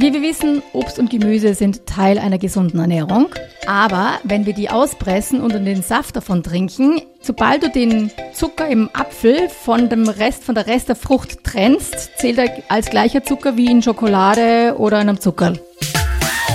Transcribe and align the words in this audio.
Wie 0.00 0.12
wir 0.12 0.22
wissen, 0.22 0.62
Obst 0.74 1.00
und 1.00 1.10
Gemüse 1.10 1.54
sind 1.54 1.84
Teil 1.86 2.20
einer 2.20 2.38
gesunden 2.38 2.78
Ernährung. 2.78 3.34
Aber 3.66 4.20
wenn 4.22 4.46
wir 4.46 4.52
die 4.52 4.70
auspressen 4.70 5.40
und 5.40 5.52
den 5.54 5.82
Saft 5.82 6.14
davon 6.14 6.44
trinken, 6.44 7.02
sobald 7.20 7.64
du 7.64 7.68
den 7.68 8.12
Zucker 8.32 8.68
im 8.68 8.88
Apfel 8.92 9.48
von 9.48 9.88
dem 9.88 10.08
Rest, 10.08 10.44
von 10.44 10.54
der 10.54 10.68
Rest 10.68 10.88
der 10.88 10.94
Frucht 10.94 11.42
trennst, 11.42 12.16
zählt 12.16 12.38
er 12.38 12.62
als 12.68 12.90
gleicher 12.90 13.24
Zucker 13.24 13.56
wie 13.56 13.72
in 13.72 13.82
Schokolade 13.82 14.76
oder 14.78 14.98
einem 14.98 15.20
Zuckerl. 15.20 15.60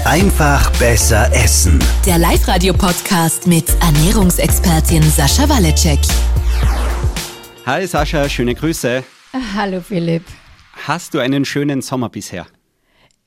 Einfach 0.05 0.71
besser 0.80 1.30
essen. 1.34 1.80
Der 2.05 2.20
Live-Radio-Podcast 2.20 3.46
mit 3.46 3.66
Ernährungsexpertin 3.82 5.04
Sascha 5.04 5.50
Waleczek. 5.50 6.00
Hi 7.66 7.86
Sascha, 7.88 8.30
schöne 8.30 8.55
Grüße. 8.55 9.04
Hallo 9.54 9.82
Philipp. 9.82 10.23
Hast 10.88 11.14
du 11.14 11.20
einen 11.20 11.44
schönen 11.44 11.82
Sommer 11.82 12.07
bisher? 12.07 12.46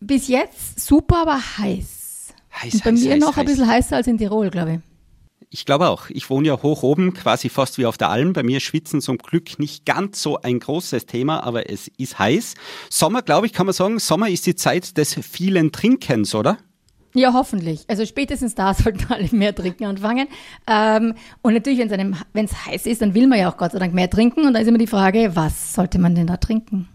Bis 0.01 0.29
jetzt 0.29 0.81
super, 0.81 1.23
aber 1.23 1.39
heiß. 1.59 2.35
Heiß, 2.63 2.75
Und 2.75 2.85
bei 2.85 2.91
heiß, 2.93 3.01
mir 3.01 3.13
heiß, 3.13 3.21
noch 3.21 3.37
ein 3.37 3.37
heiß. 3.37 3.45
bisschen 3.47 3.69
heißer 3.69 3.97
als 3.97 4.07
in 4.07 4.19
Tirol, 4.19 4.51
glaube 4.51 4.73
ich. 4.75 4.81
Ich 5.51 5.65
glaube 5.65 5.89
auch. 5.89 6.11
Ich 6.11 6.29
wohne 6.29 6.49
ja 6.49 6.63
hoch 6.63 6.83
oben, 6.83 7.15
quasi 7.15 7.49
fast 7.49 7.79
wie 7.79 7.87
auf 7.87 7.97
der 7.97 8.11
Alm. 8.11 8.33
Bei 8.33 8.43
mir 8.43 8.61
Schwitzen 8.61 9.01
zum 9.01 9.17
Glück 9.19 9.59
nicht 9.59 9.87
ganz 9.87 10.21
so 10.21 10.41
ein 10.43 10.59
großes 10.59 11.07
Thema, 11.07 11.45
aber 11.45 11.71
es 11.71 11.89
ist 11.99 12.19
heiß. 12.19 12.55
Sommer, 12.91 13.23
glaube 13.23 13.47
ich, 13.47 13.53
kann 13.53 13.67
man 13.67 13.73
sagen, 13.73 13.99
Sommer 13.99 14.29
ist 14.29 14.47
die 14.47 14.57
Zeit 14.57 14.97
des 14.99 15.15
vielen 15.15 15.73
Trinkens, 15.73 16.35
oder? 16.35 16.59
Ja, 17.15 17.33
hoffentlich. 17.33 17.85
Also 17.89 18.05
spätestens 18.05 18.55
da 18.55 18.75
sollten 18.75 19.11
alle 19.11 19.29
mehr 19.31 19.55
trinken 19.55 19.85
anfangen. 19.85 20.29
Ähm, 20.67 21.15
und 21.43 21.55
natürlich, 21.55 21.79
wenn 21.79 22.45
es 22.45 22.67
heiß 22.67 22.87
ist, 22.87 23.01
dann 23.01 23.15
will 23.15 23.27
man 23.27 23.39
ja 23.39 23.51
auch 23.51 23.57
Gott 23.57 23.73
sei 23.73 23.79
Dank 23.79 23.95
mehr 23.95 24.11
trinken. 24.11 24.47
Und 24.47 24.53
da 24.53 24.61
ist 24.61 24.67
immer 24.67 24.79
die 24.79 24.87
Frage, 24.87 25.31
was 25.35 25.75
sollte 25.75 25.99
man 25.99 26.15
denn 26.15 26.27
da 26.27 26.37
trinken? 26.37 26.89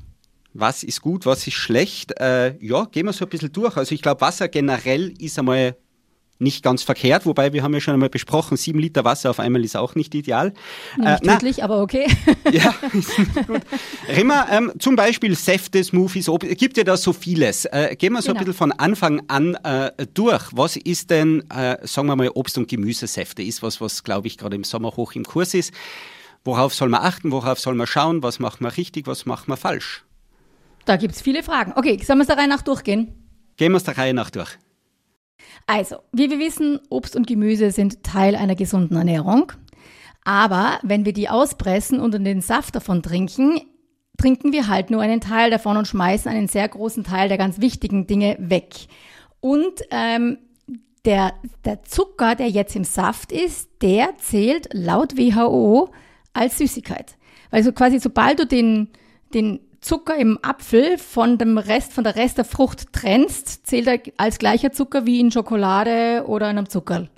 Was 0.53 0.83
ist 0.83 1.01
gut, 1.01 1.25
was 1.25 1.47
ist 1.47 1.53
schlecht? 1.53 2.19
Äh, 2.19 2.57
ja, 2.59 2.85
gehen 2.85 3.05
wir 3.05 3.13
so 3.13 3.25
ein 3.25 3.29
bisschen 3.29 3.51
durch. 3.53 3.77
Also 3.77 3.95
ich 3.95 4.01
glaube, 4.01 4.21
Wasser 4.21 4.47
generell 4.49 5.13
ist 5.19 5.39
einmal 5.39 5.77
nicht 6.39 6.63
ganz 6.63 6.81
verkehrt, 6.81 7.27
wobei 7.27 7.53
wir 7.53 7.61
haben 7.61 7.73
ja 7.75 7.79
schon 7.79 7.93
einmal 7.93 8.09
besprochen, 8.09 8.57
sieben 8.57 8.79
Liter 8.79 9.05
Wasser 9.05 9.29
auf 9.29 9.39
einmal 9.39 9.63
ist 9.63 9.77
auch 9.77 9.93
nicht 9.93 10.15
ideal. 10.15 10.53
Nicht 10.97 11.07
Äh, 11.07 11.17
na, 11.21 11.33
tödlich, 11.35 11.63
aber 11.63 11.81
okay. 11.81 12.07
Ja, 12.51 12.73
ist 12.93 13.15
gut. 13.47 13.61
Rimmer, 14.09 14.47
ähm, 14.51 14.71
zum 14.79 14.95
Beispiel 14.95 15.35
Säfte, 15.35 15.83
Smoothies, 15.83 16.27
Ob 16.29 16.43
es 16.43 16.57
gibt 16.57 16.77
ja 16.77 16.83
da 16.83 16.97
so 16.97 17.13
vieles. 17.13 17.65
Äh, 17.65 17.95
gehen 17.95 18.13
wir 18.13 18.23
so 18.23 18.29
Genau. 18.29 18.39
ein 18.39 18.45
bisschen 18.45 18.57
von 18.57 18.71
Anfang 18.71 19.21
an 19.27 19.53
äh, 19.63 19.91
durch. 20.15 20.41
Was 20.51 20.77
ist 20.77 21.11
denn, 21.11 21.43
äh, 21.51 21.77
sagen 21.87 22.07
wir 22.07 22.15
mal, 22.15 22.29
Obst- 22.29 22.57
und 22.57 22.67
Gemüsesäfte? 22.67 23.43
Ist 23.43 23.61
was, 23.61 23.79
was, 23.79 24.03
glaube 24.03 24.25
ich, 24.27 24.37
gerade 24.39 24.55
im 24.55 24.63
Sommer 24.63 24.89
hoch 24.97 25.13
im 25.13 25.23
Kurs 25.25 25.53
ist. 25.53 25.71
Worauf 26.43 26.73
soll 26.73 26.89
man 26.89 27.01
achten? 27.03 27.31
Worauf 27.31 27.59
soll 27.59 27.75
man 27.75 27.85
schauen? 27.85 28.23
Was 28.23 28.39
macht 28.39 28.61
man 28.61 28.71
richtig? 28.71 29.05
Was 29.05 29.27
macht 29.27 29.47
man 29.47 29.59
falsch? 29.59 30.03
Da 30.85 30.97
gibt 30.97 31.15
es 31.15 31.21
viele 31.21 31.43
Fragen. 31.43 31.73
Okay, 31.75 31.99
sollen 32.03 32.19
wir 32.19 32.23
es 32.23 32.27
der 32.27 32.37
Reihe 32.37 32.47
nach 32.47 32.61
durchgehen? 32.61 33.13
Gehen 33.57 33.71
wir 33.71 33.77
es 33.77 33.83
der 33.83 33.97
Reihe 33.97 34.13
nach 34.13 34.29
durch. 34.29 34.57
Also, 35.67 35.97
wie 36.11 36.29
wir 36.29 36.39
wissen, 36.39 36.79
Obst 36.89 37.15
und 37.15 37.27
Gemüse 37.27 37.71
sind 37.71 38.03
Teil 38.03 38.35
einer 38.35 38.55
gesunden 38.55 38.97
Ernährung. 38.97 39.51
Aber 40.23 40.79
wenn 40.83 41.05
wir 41.05 41.13
die 41.13 41.29
auspressen 41.29 41.99
und 41.99 42.13
den 42.13 42.41
Saft 42.41 42.75
davon 42.75 43.01
trinken, 43.01 43.61
trinken 44.17 44.51
wir 44.51 44.67
halt 44.67 44.91
nur 44.91 45.01
einen 45.01 45.21
Teil 45.21 45.49
davon 45.49 45.77
und 45.77 45.87
schmeißen 45.87 46.31
einen 46.31 46.47
sehr 46.47 46.67
großen 46.67 47.03
Teil 47.03 47.27
der 47.27 47.37
ganz 47.37 47.59
wichtigen 47.59 48.05
Dinge 48.05 48.37
weg. 48.39 48.87
Und 49.39 49.81
ähm, 49.89 50.37
der, 51.05 51.33
der 51.65 51.81
Zucker, 51.83 52.35
der 52.35 52.49
jetzt 52.49 52.75
im 52.75 52.83
Saft 52.83 53.31
ist, 53.31 53.69
der 53.81 54.15
zählt 54.17 54.69
laut 54.73 55.17
WHO 55.17 55.89
als 56.33 56.59
Süßigkeit. 56.59 57.17
Also 57.49 57.71
quasi 57.71 57.99
sobald 57.99 58.39
du 58.39 58.45
den, 58.45 58.89
den 59.33 59.59
Zucker 59.81 60.15
im 60.15 60.37
Apfel 60.43 60.97
von 60.99 61.37
dem 61.37 61.57
Rest, 61.57 61.91
von 61.91 62.03
der 62.03 62.15
Rest 62.15 62.37
der 62.37 62.45
Frucht 62.45 62.93
trennst, 62.93 63.65
zählt 63.65 63.87
er 63.87 63.99
als 64.17 64.37
gleicher 64.37 64.71
Zucker 64.71 65.05
wie 65.05 65.19
in 65.19 65.31
Schokolade 65.31 66.25
oder 66.27 66.47
einem 66.47 66.69
Zuckerl. 66.69 67.09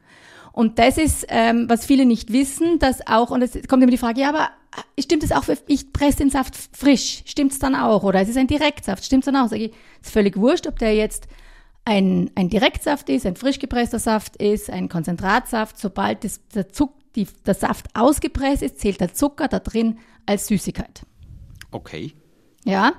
Und 0.54 0.80
das 0.80 0.98
ist, 0.98 1.26
ähm, 1.30 1.66
was 1.68 1.86
viele 1.86 2.06
nicht 2.06 2.32
wissen, 2.32 2.80
dass 2.80 3.06
auch, 3.08 3.32
und 3.32 3.42
es 3.42 3.54
kommt 3.68 3.84
immer 3.84 3.92
die 3.92 3.98
Frage, 3.98 4.22
ja, 4.22 4.30
aber 4.30 4.52
äh, 4.96 5.02
stimmt 5.02 5.24
es 5.24 5.32
auch, 5.32 5.44
ich 5.68 5.92
presse 5.92 6.20
den 6.20 6.30
Saft 6.30 6.56
frisch, 6.72 7.24
stimmt's 7.26 7.60
dann 7.60 7.76
auch? 7.76 8.04
Oder 8.04 8.22
es 8.22 8.30
ist 8.30 8.38
ein 8.38 8.48
Direktsaft, 8.48 9.04
stimmt's 9.04 9.26
dann 9.26 9.36
auch? 9.36 9.50
Sag 9.50 9.60
ich, 9.60 9.74
ist 10.02 10.12
völlig 10.12 10.38
wurscht, 10.38 10.68
ob 10.68 10.80
der 10.80 10.96
jetzt 10.96 11.28
ein, 11.86 12.32
ein 12.36 12.50
Direktsaft 12.50 13.10
ist, 13.10 13.26
ein 13.26 13.36
frisch 13.36 13.60
gepresster 13.60 14.00
Saft 14.00 14.38
ist, 14.38 14.70
ein 14.70 14.90
Konzentratsaft. 14.90 15.78
Sobald 15.78 16.24
das, 16.24 16.40
der, 16.54 16.70
Zuck, 16.70 16.94
die, 17.16 17.28
der 17.46 17.56
Saft 17.56 17.88
ausgepresst 17.94 18.62
ist, 18.62 18.80
zählt 18.80 19.02
der 19.02 19.14
Zucker 19.14 19.48
da 19.48 19.60
drin 19.60 19.98
als 20.26 20.48
Süßigkeit. 20.48 21.02
Okay. 21.72 22.14
Ja. 22.66 22.94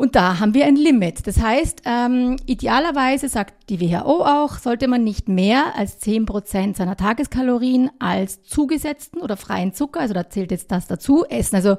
Und 0.00 0.16
da 0.16 0.40
haben 0.40 0.54
wir 0.54 0.64
ein 0.64 0.76
Limit. 0.76 1.26
Das 1.26 1.42
heißt, 1.42 1.82
ähm, 1.84 2.36
idealerweise, 2.46 3.28
sagt 3.28 3.68
die 3.68 3.82
WHO 3.82 4.24
auch, 4.24 4.56
sollte 4.56 4.88
man 4.88 5.04
nicht 5.04 5.28
mehr 5.28 5.76
als 5.76 6.00
10% 6.00 6.74
seiner 6.74 6.96
Tageskalorien 6.96 7.90
als 7.98 8.42
zugesetzten 8.42 9.20
oder 9.20 9.36
freien 9.36 9.74
Zucker, 9.74 10.00
also 10.00 10.14
da 10.14 10.30
zählt 10.30 10.52
jetzt 10.52 10.72
das 10.72 10.86
dazu, 10.86 11.26
essen. 11.28 11.56
Also 11.56 11.76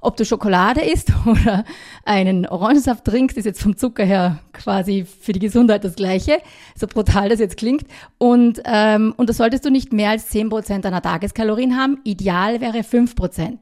ob 0.00 0.16
du 0.16 0.24
Schokolade 0.24 0.80
isst 0.80 1.12
oder 1.26 1.64
einen 2.04 2.44
Orangensaft 2.46 3.04
trinkst, 3.04 3.36
ist 3.36 3.44
jetzt 3.44 3.62
vom 3.62 3.76
Zucker 3.76 4.04
her 4.04 4.40
quasi 4.52 5.04
für 5.04 5.32
die 5.32 5.38
Gesundheit 5.38 5.84
das 5.84 5.94
Gleiche, 5.94 6.40
so 6.74 6.88
brutal 6.88 7.28
das 7.28 7.38
jetzt 7.38 7.56
klingt. 7.56 7.84
Und, 8.18 8.60
ähm, 8.64 9.14
und 9.16 9.28
das 9.28 9.36
solltest 9.36 9.64
du 9.64 9.70
nicht 9.70 9.92
mehr 9.92 10.10
als 10.10 10.28
10% 10.32 10.80
deiner 10.80 11.02
Tageskalorien 11.02 11.76
haben. 11.76 12.00
Ideal 12.02 12.60
wäre 12.60 12.78
5%. 12.78 13.58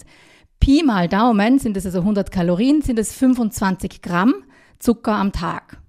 Pi 0.61 0.83
mal 0.85 1.09
Daumen 1.09 1.59
sind 1.59 1.77
es 1.77 1.87
also 1.87 2.01
100 2.01 2.31
Kalorien, 2.31 2.83
sind 2.83 2.99
es 2.99 3.13
25 3.13 4.03
Gramm 4.03 4.35
Zucker 4.79 5.15
am 5.15 5.33
Tag. 5.33 5.81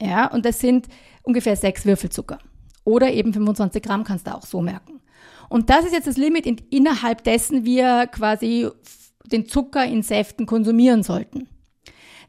Ja, 0.00 0.26
und 0.26 0.44
das 0.44 0.58
sind 0.58 0.88
ungefähr 1.22 1.56
sechs 1.56 1.86
Würfelzucker. 1.86 2.38
Oder 2.84 3.12
eben 3.12 3.32
25 3.32 3.82
Gramm 3.82 4.04
kannst 4.04 4.26
du 4.26 4.34
auch 4.34 4.44
so 4.44 4.60
merken. 4.60 5.00
Und 5.48 5.70
das 5.70 5.84
ist 5.84 5.92
jetzt 5.92 6.06
das 6.06 6.16
Limit, 6.16 6.46
in, 6.46 6.56
innerhalb 6.70 7.24
dessen 7.24 7.64
wir 7.64 8.06
quasi 8.08 8.68
den 9.24 9.46
Zucker 9.46 9.84
in 9.84 10.02
Säften 10.02 10.46
konsumieren 10.46 11.02
sollten. 11.02 11.48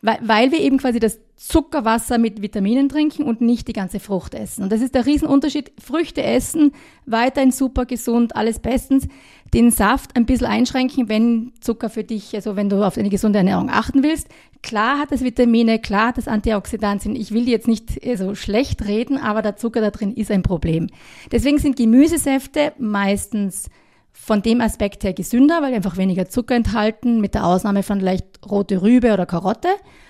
Weil, 0.05 0.51
wir 0.51 0.59
eben 0.59 0.77
quasi 0.77 0.99
das 0.99 1.19
Zuckerwasser 1.35 2.17
mit 2.17 2.41
Vitaminen 2.41 2.89
trinken 2.89 3.23
und 3.23 3.41
nicht 3.41 3.67
die 3.67 3.73
ganze 3.73 3.99
Frucht 3.99 4.35
essen. 4.35 4.63
Und 4.63 4.71
das 4.71 4.81
ist 4.81 4.93
der 4.93 5.05
Riesenunterschied. 5.05 5.71
Früchte 5.83 6.21
essen, 6.21 6.73
weiterhin 7.05 7.51
super 7.51 7.85
gesund, 7.85 8.35
alles 8.35 8.59
bestens. 8.59 9.07
Den 9.53 9.71
Saft 9.71 10.15
ein 10.15 10.25
bisschen 10.25 10.47
einschränken, 10.47 11.09
wenn 11.09 11.53
Zucker 11.59 11.89
für 11.89 12.03
dich, 12.03 12.35
also 12.35 12.55
wenn 12.55 12.69
du 12.69 12.85
auf 12.85 12.97
eine 12.97 13.09
gesunde 13.09 13.39
Ernährung 13.39 13.69
achten 13.69 14.03
willst. 14.03 14.27
Klar 14.61 14.99
hat 14.99 15.11
es 15.11 15.23
Vitamine, 15.23 15.79
klar 15.79 16.09
hat 16.09 16.17
es 16.17 16.27
Antioxidantien. 16.27 17.15
Ich 17.15 17.31
will 17.31 17.47
jetzt 17.49 17.67
nicht 17.67 17.99
so 18.17 18.35
schlecht 18.35 18.85
reden, 18.85 19.17
aber 19.17 19.41
der 19.41 19.55
Zucker 19.57 19.81
da 19.81 19.91
drin 19.91 20.13
ist 20.13 20.31
ein 20.31 20.43
Problem. 20.43 20.87
Deswegen 21.31 21.57
sind 21.57 21.77
Gemüsesäfte 21.77 22.73
meistens 22.77 23.69
von 24.17 24.41
dem 24.41 24.61
Aspekt 24.61 25.03
her 25.03 25.13
gesünder, 25.13 25.61
weil 25.61 25.73
einfach 25.73 25.97
weniger 25.97 26.27
Zucker 26.29 26.55
enthalten, 26.55 27.19
mit 27.19 27.35
der 27.35 27.45
Ausnahme 27.45 27.83
von 27.83 27.99
vielleicht 27.99 28.49
rote 28.49 28.81
Rübe 28.81 29.13
oder 29.13 29.25
Karotte. 29.25 29.67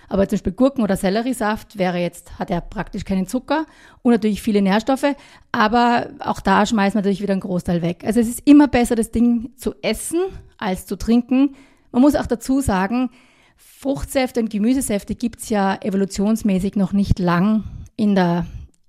Aber 0.07 0.29
zum 0.29 0.38
Beispiel 0.38 0.53
Gurken- 0.53 0.83
oder 0.83 0.95
Selleriesaft 0.95 1.79
wäre 1.79 1.97
jetzt, 1.97 2.38
hat 2.38 2.51
er 2.51 2.61
praktisch 2.61 3.03
keinen 3.03 3.27
Zucker 3.27 3.66
und 4.03 4.11
natürlich 4.11 4.43
viele 4.43 4.61
Nährstoffe. 4.61 5.16
Aber 5.51 6.11
auch 6.19 6.39
da 6.39 6.67
schmeißt 6.67 6.93
man 6.93 7.01
natürlich 7.01 7.23
wieder 7.23 7.33
einen 7.33 7.41
Großteil 7.41 7.81
weg. 7.81 8.03
Also 8.05 8.19
es 8.19 8.29
ist 8.29 8.43
immer 8.45 8.67
besser, 8.67 8.95
das 8.95 9.09
Ding 9.09 9.49
zu 9.57 9.73
essen 9.81 10.19
als 10.59 10.85
zu 10.85 10.97
trinken. 10.97 11.55
Man 11.91 12.03
muss 12.03 12.16
auch 12.16 12.27
dazu 12.27 12.61
sagen, 12.61 13.09
Fruchtsäfte 13.57 14.39
und 14.39 14.51
Gemüsesäfte 14.51 15.16
gibt's 15.16 15.49
ja 15.49 15.75
evolutionsmäßig 15.81 16.75
noch 16.75 16.93
nicht 16.93 17.17
lang 17.17 17.63
in 17.97 18.13
der 18.13 18.45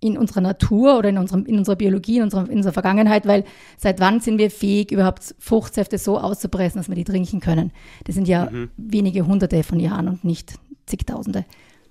in 0.07 0.19
unserer 0.19 0.41
Natur 0.41 0.99
oder 0.99 1.09
in, 1.09 1.19
unserem, 1.19 1.47
in 1.47 1.59
unserer 1.59 1.77
Biologie, 1.77 2.19
in 2.19 2.25
unserer, 2.25 2.49
in 2.49 2.57
unserer 2.57 2.73
Vergangenheit, 2.73 3.27
weil 3.27 3.45
seit 3.77 4.01
wann 4.01 4.21
sind 4.21 4.39
wir 4.39 4.51
fähig, 4.51 4.91
überhaupt 4.93 5.35
Fruchtsäfte 5.39 5.99
so 5.99 6.19
auszupressen, 6.19 6.81
dass 6.81 6.89
wir 6.89 6.97
die 6.97 7.05
trinken 7.05 7.41
können? 7.41 7.73
Das 8.05 8.15
sind 8.15 8.29
ja 8.29 8.51
wenige 8.77 9.27
Hunderte 9.27 9.63
von 9.63 9.81
Jahren 9.81 10.09
und 10.09 10.25
nicht 10.25 10.55
zigtausende. 10.87 11.45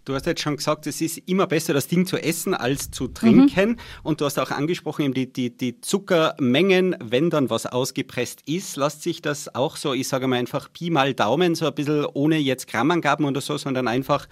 Du 0.06 0.14
hast 0.14 0.28
jetzt 0.28 0.42
schon 0.42 0.56
gesagt, 0.56 0.86
es 0.86 1.02
ist 1.02 1.18
immer 1.25 1.48
besser, 1.48 1.74
das 1.74 1.88
Ding 1.88 2.06
zu 2.06 2.18
essen 2.18 2.54
als 2.54 2.92
zu 2.92 3.07
trinken. 3.07 3.78
Und 4.04 4.22
du 4.22 4.25
hast 4.25 4.38
auch 4.38 4.51
angesprochen, 4.51 5.06
eben 5.06 5.13
die, 5.16 5.34
die, 5.34 5.57
die 5.57 5.81
Zuckermengen, 5.81 6.95
wenn 7.04 7.31
dann 7.31 7.50
was 7.50 7.66
ausgepresst 7.66 8.44
ist, 8.45 8.78
lässt 8.78 9.01
sich 9.01 9.24
das 9.24 9.56
auch 9.56 9.78
so, 9.78 9.94
ich 9.94 10.07
sage 10.07 10.28
mal 10.28 10.38
einfach 10.38 10.72
Pi 10.72 10.92
mal 10.92 11.16
Daumen, 11.16 11.56
so 11.56 11.66
ein 11.66 11.74
bisschen 11.74 12.06
ohne 12.13 12.38
jetzt 12.38 12.68
Grammangaben 12.68 13.25
oder 13.25 13.42
so, 13.42 13.57
sondern 13.57 13.88
einfach, 13.88 14.28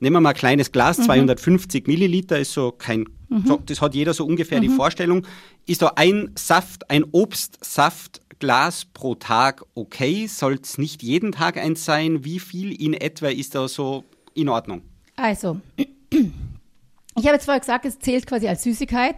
nehmen 0.00 0.16
wir 0.16 0.20
mal 0.20 0.30
ein 0.30 0.36
kleines 0.36 0.72
Glas, 0.72 0.98
250 0.98 1.86
Milliliter 1.86 2.38
ist 2.38 2.52
so 2.52 2.72
kein, 2.72 3.06
so, 3.44 3.60
das 3.64 3.80
hat 3.80 3.94
jeder 3.94 4.14
so 4.14 4.24
ungefähr 4.24 4.60
die 4.60 4.68
Vorstellung. 4.68 5.26
Ist 5.66 5.82
da 5.82 5.92
ein 5.96 6.30
Saft, 6.36 6.90
ein 6.90 7.04
Obstsaftglas 7.12 8.86
pro 8.86 9.14
Tag 9.14 9.64
okay? 9.74 10.26
Soll 10.26 10.58
es 10.62 10.78
nicht 10.78 11.02
jeden 11.02 11.32
Tag 11.32 11.56
eins 11.56 11.84
sein? 11.84 12.24
Wie 12.24 12.40
viel 12.40 12.72
in 12.80 12.94
etwa 12.94 13.28
ist 13.28 13.54
da 13.54 13.68
so 13.68 14.04
in 14.34 14.48
Ordnung? 14.48 14.82
Also, 15.16 15.60
ich 16.10 17.26
habe 17.26 17.34
jetzt 17.34 17.44
vorher 17.44 17.60
gesagt, 17.60 17.84
es 17.84 17.98
zählt 17.98 18.26
quasi 18.26 18.48
als 18.48 18.62
Süßigkeit. 18.62 19.16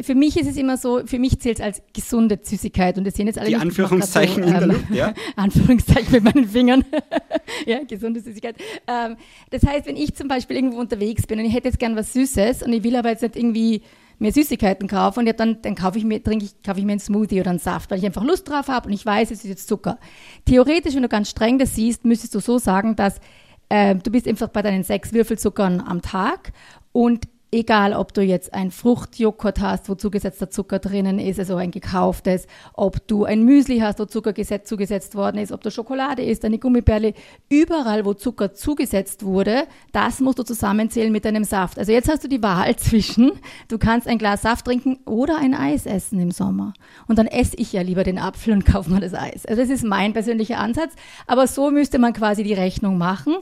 Für 0.00 0.14
mich 0.14 0.38
ist 0.38 0.48
es 0.48 0.56
immer 0.56 0.76
so, 0.78 1.02
für 1.04 1.18
mich 1.18 1.38
zählt 1.40 1.58
es 1.58 1.64
als 1.64 1.82
gesunde 1.92 2.38
Süßigkeit 2.42 2.96
und 2.96 3.06
das 3.06 3.14
sehen 3.14 3.26
jetzt 3.26 3.38
alle 3.38 3.48
Die 3.48 3.56
Anführungszeichen 3.56 4.42
so, 4.42 4.48
in 4.48 4.54
der 4.54 4.66
Luft, 4.66 4.90
ja. 4.90 5.12
Anführungszeichen 5.36 6.12
mit 6.12 6.24
meinen 6.24 6.48
Fingern. 6.48 6.84
ja, 7.66 7.80
gesunde 7.84 8.20
Süßigkeit. 8.20 8.56
Ähm, 8.86 9.16
das 9.50 9.66
heißt, 9.66 9.86
wenn 9.86 9.96
ich 9.96 10.14
zum 10.14 10.28
Beispiel 10.28 10.56
irgendwo 10.56 10.78
unterwegs 10.78 11.26
bin 11.26 11.38
und 11.38 11.44
ich 11.44 11.52
hätte 11.52 11.68
jetzt 11.68 11.78
gern 11.78 11.94
was 11.94 12.14
Süßes 12.14 12.62
und 12.62 12.72
ich 12.72 12.82
will 12.84 12.96
aber 12.96 13.10
jetzt 13.10 13.22
nicht 13.22 13.36
irgendwie 13.36 13.82
mir 14.18 14.32
Süßigkeiten 14.32 14.88
kaufen 14.88 15.20
und 15.20 15.26
ja, 15.26 15.34
dann, 15.34 15.60
dann 15.60 15.74
kaufe 15.74 15.98
ich 15.98 16.04
mir, 16.04 16.22
trinke 16.22 16.46
ich, 16.46 16.62
kaufe 16.62 16.78
ich 16.78 16.86
mir 16.86 16.92
einen 16.92 17.00
Smoothie 17.00 17.40
oder 17.40 17.50
einen 17.50 17.58
Saft, 17.58 17.90
weil 17.90 17.98
ich 17.98 18.06
einfach 18.06 18.24
Lust 18.24 18.48
drauf 18.48 18.68
habe 18.68 18.86
und 18.86 18.94
ich 18.94 19.04
weiß, 19.04 19.30
es 19.30 19.44
ist 19.44 19.50
jetzt 19.50 19.68
Zucker. 19.68 19.98
Theoretisch, 20.46 20.94
wenn 20.94 21.02
du 21.02 21.08
ganz 21.08 21.28
streng 21.28 21.58
das 21.58 21.74
siehst, 21.74 22.04
müsstest 22.04 22.34
du 22.34 22.40
so 22.40 22.58
sagen, 22.58 22.96
dass 22.96 23.20
äh, 23.68 23.94
du 23.96 24.10
bist 24.10 24.26
einfach 24.26 24.48
bei 24.48 24.62
deinen 24.62 24.84
sechs 24.84 25.12
Würfelzuckern 25.12 25.80
am 25.80 26.00
Tag 26.00 26.52
und 26.92 27.26
egal 27.52 27.92
ob 27.92 28.14
du 28.14 28.22
jetzt 28.22 28.54
ein 28.54 28.70
Fruchtjoghurt 28.70 29.60
hast, 29.60 29.88
wo 29.90 29.94
zugesetzter 29.94 30.48
Zucker 30.48 30.78
drinnen 30.78 31.18
ist, 31.18 31.38
also 31.38 31.56
ein 31.56 31.70
gekauftes, 31.70 32.46
ob 32.72 33.06
du 33.06 33.24
ein 33.24 33.44
Müsli 33.44 33.80
hast, 33.80 33.98
wo 33.98 34.06
Zucker 34.06 34.32
gesetzt, 34.32 34.68
zugesetzt 34.68 35.14
worden 35.14 35.36
ist, 35.36 35.52
ob 35.52 35.60
du 35.60 35.70
Schokolade 35.70 36.22
isst, 36.22 36.46
eine 36.46 36.58
Gummibärle, 36.58 37.12
überall, 37.50 38.06
wo 38.06 38.14
Zucker 38.14 38.54
zugesetzt 38.54 39.22
wurde, 39.22 39.64
das 39.92 40.20
musst 40.20 40.38
du 40.38 40.44
zusammenzählen 40.44 41.12
mit 41.12 41.26
deinem 41.26 41.44
Saft. 41.44 41.78
Also 41.78 41.92
jetzt 41.92 42.08
hast 42.08 42.24
du 42.24 42.28
die 42.28 42.42
Wahl 42.42 42.74
zwischen, 42.76 43.32
du 43.68 43.76
kannst 43.76 44.08
ein 44.08 44.16
Glas 44.16 44.42
Saft 44.42 44.64
trinken 44.64 45.00
oder 45.04 45.36
ein 45.36 45.54
Eis 45.54 45.84
essen 45.84 46.18
im 46.20 46.30
Sommer. 46.30 46.72
Und 47.06 47.18
dann 47.18 47.26
esse 47.26 47.56
ich 47.56 47.74
ja 47.74 47.82
lieber 47.82 48.02
den 48.02 48.18
Apfel 48.18 48.54
und 48.54 48.64
kaufe 48.72 48.90
mir 48.90 49.00
das 49.00 49.12
Eis. 49.12 49.44
Also 49.44 49.60
das 49.60 49.70
ist 49.70 49.84
mein 49.84 50.14
persönlicher 50.14 50.58
Ansatz. 50.58 50.94
Aber 51.26 51.46
so 51.46 51.70
müsste 51.70 51.98
man 51.98 52.14
quasi 52.14 52.44
die 52.44 52.54
Rechnung 52.54 52.96
machen. 52.96 53.36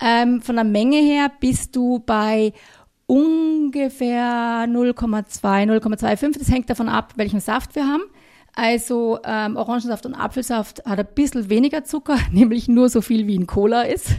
Ähm, 0.00 0.40
von 0.40 0.54
der 0.54 0.64
Menge 0.64 0.98
her 0.98 1.32
bist 1.40 1.74
du 1.74 1.98
bei 1.98 2.52
ungefähr 3.06 4.66
0,2, 4.68 5.66
0,25. 5.66 6.38
Das 6.38 6.50
hängt 6.50 6.70
davon 6.70 6.88
ab, 6.88 7.12
welchen 7.16 7.40
Saft 7.40 7.74
wir 7.74 7.86
haben. 7.86 8.02
Also 8.58 9.18
ähm, 9.22 9.56
Orangensaft 9.56 10.06
und 10.06 10.14
Apfelsaft 10.14 10.82
hat 10.86 10.98
ein 10.98 11.06
bisschen 11.14 11.50
weniger 11.50 11.84
Zucker, 11.84 12.16
nämlich 12.32 12.68
nur 12.68 12.88
so 12.88 13.02
viel 13.02 13.26
wie 13.26 13.34
in 13.34 13.46
Cola 13.46 13.82
ist. 13.82 14.12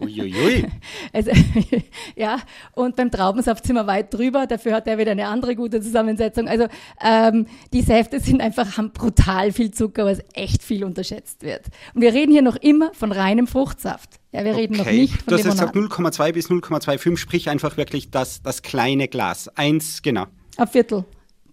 Uiuiui. 0.00 0.66
Also, 1.12 1.30
ja, 2.16 2.38
und 2.72 2.96
beim 2.96 3.08
Traubensaft 3.10 3.64
sind 3.66 3.76
wir 3.76 3.86
weit 3.86 4.12
drüber, 4.12 4.48
dafür 4.48 4.74
hat 4.74 4.88
er 4.88 4.98
wieder 4.98 5.12
eine 5.12 5.28
andere 5.28 5.54
gute 5.54 5.80
Zusammensetzung. 5.80 6.48
Also 6.48 6.66
ähm, 7.00 7.46
die 7.72 7.82
Säfte 7.82 8.18
sind 8.18 8.40
einfach, 8.40 8.76
haben 8.76 8.90
brutal 8.90 9.52
viel 9.52 9.70
Zucker, 9.70 10.04
was 10.06 10.18
echt 10.32 10.64
viel 10.64 10.82
unterschätzt 10.82 11.42
wird. 11.44 11.66
Und 11.94 12.00
wir 12.02 12.12
reden 12.12 12.32
hier 12.32 12.42
noch 12.42 12.56
immer 12.56 12.92
von 12.94 13.12
reinem 13.12 13.46
Fruchtsaft. 13.46 14.18
Ja, 14.32 14.44
wir 14.44 14.56
reden 14.56 14.76
noch 14.76 14.86
Okay. 14.86 15.02
nicht 15.02 15.12
von 15.22 15.22
Du 15.28 15.34
hast 15.34 15.44
jetzt 15.44 15.54
Limonade. 15.60 15.78
gesagt 15.78 16.20
0,2 16.20 16.32
bis 16.32 16.50
0,25, 16.50 17.16
sprich 17.16 17.48
einfach 17.48 17.76
wirklich 17.76 18.10
das, 18.10 18.42
das 18.42 18.62
kleine 18.62 19.06
Glas. 19.06 19.48
Eins, 19.56 20.02
genau. 20.02 20.24
Ein 20.56 20.66
Viertel. 20.66 21.04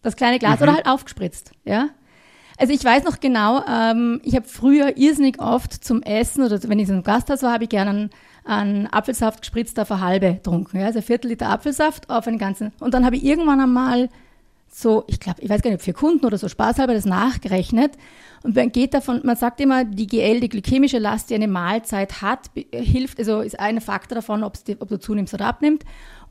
Das 0.01 0.15
kleine 0.15 0.39
Glas 0.39 0.57
Mhm. 0.59 0.63
oder 0.63 0.73
halt 0.73 0.87
aufgespritzt, 0.87 1.51
ja. 1.65 1.89
Also 2.57 2.73
ich 2.73 2.83
weiß 2.83 3.03
noch 3.03 3.19
genau, 3.19 3.63
ähm, 3.67 4.21
ich 4.23 4.35
habe 4.35 4.47
früher 4.47 4.97
irrsinnig 4.97 5.41
oft 5.41 5.73
zum 5.83 6.03
Essen 6.03 6.43
oder 6.43 6.59
wenn 6.63 6.79
ich 6.79 6.87
in 6.87 6.95
einem 6.95 7.03
Gasthaus 7.03 7.43
war, 7.43 7.53
habe 7.53 7.63
ich 7.63 7.69
gerne 7.69 7.89
einen, 7.89 8.09
einen 8.43 8.87
Apfelsaft 8.87 9.41
gespritzt 9.41 9.79
auf 9.79 9.91
eine 9.91 10.01
halbe 10.01 10.33
getrunken. 10.33 10.79
Ja? 10.79 10.87
Also 10.87 10.99
ein 10.99 11.03
Viertel 11.03 11.29
Liter 11.29 11.49
Apfelsaft 11.49 12.09
auf 12.09 12.27
einen 12.27 12.37
ganzen. 12.37 12.71
Und 12.79 12.93
dann 12.93 13.05
habe 13.05 13.15
ich 13.15 13.23
irgendwann 13.23 13.59
einmal 13.59 14.09
so, 14.73 15.03
ich 15.07 15.19
glaube, 15.19 15.41
ich 15.41 15.49
weiß 15.49 15.61
gar 15.61 15.69
nicht, 15.69 15.83
für 15.83 15.93
Kunden 15.93 16.25
oder 16.25 16.37
so 16.37 16.47
spaßhalber 16.47 16.93
das 16.93 17.05
nachgerechnet. 17.05 17.97
Und 18.43 18.55
man 18.55 18.71
geht 18.71 18.93
davon, 18.93 19.21
man 19.23 19.35
sagt 19.35 19.59
immer, 19.59 19.83
die 19.85 20.07
GL, 20.07 20.39
die 20.39 20.49
glykämische 20.49 20.97
Last, 20.97 21.29
die 21.29 21.35
eine 21.35 21.47
Mahlzeit 21.47 22.21
hat, 22.21 22.53
be- 22.53 22.65
hilft, 22.71 23.19
also 23.19 23.41
ist 23.41 23.59
ein 23.59 23.81
Faktor 23.81 24.15
davon, 24.15 24.43
ob 24.43 24.53
du 24.63 24.97
zunimmst 24.99 25.33
oder 25.33 25.45
abnimmst. 25.47 25.83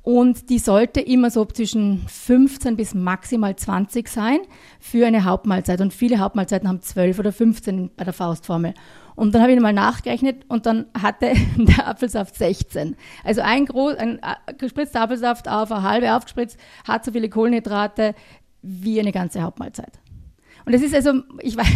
Und 0.02 0.48
die 0.48 0.58
sollte 0.58 1.00
immer 1.00 1.30
so 1.30 1.44
zwischen 1.44 2.06
15 2.08 2.76
bis 2.76 2.94
maximal 2.94 3.54
20 3.54 4.08
sein 4.08 4.38
für 4.80 5.06
eine 5.06 5.24
Hauptmahlzeit. 5.24 5.82
Und 5.82 5.92
viele 5.92 6.18
Hauptmahlzeiten 6.18 6.66
haben 6.66 6.80
12 6.80 7.18
oder 7.18 7.32
15 7.32 7.90
bei 7.94 8.04
der 8.04 8.14
Faustformel. 8.14 8.72
Und 9.14 9.34
dann 9.34 9.42
habe 9.42 9.52
ich 9.52 9.60
mal 9.60 9.72
nachgerechnet 9.72 10.44
und 10.48 10.66
dann 10.66 10.86
hatte 11.00 11.32
der 11.56 11.88
Apfelsaft 11.88 12.36
16. 12.36 12.96
Also 13.24 13.40
ein, 13.42 13.66
groß, 13.66 13.96
ein 13.96 14.18
äh, 14.18 14.54
gespritzter 14.54 15.02
Apfelsaft 15.02 15.48
auf 15.48 15.72
eine 15.72 15.82
halbe 15.82 16.14
aufgespritzt 16.14 16.58
hat 16.86 17.04
so 17.04 17.12
viele 17.12 17.28
Kohlenhydrate 17.28 18.14
wie 18.62 19.00
eine 19.00 19.12
ganze 19.12 19.42
Hauptmahlzeit. 19.42 19.98
Und 20.64 20.74
das 20.74 20.82
ist 20.82 20.94
also, 20.94 21.22
ich 21.40 21.56
weiß, 21.56 21.66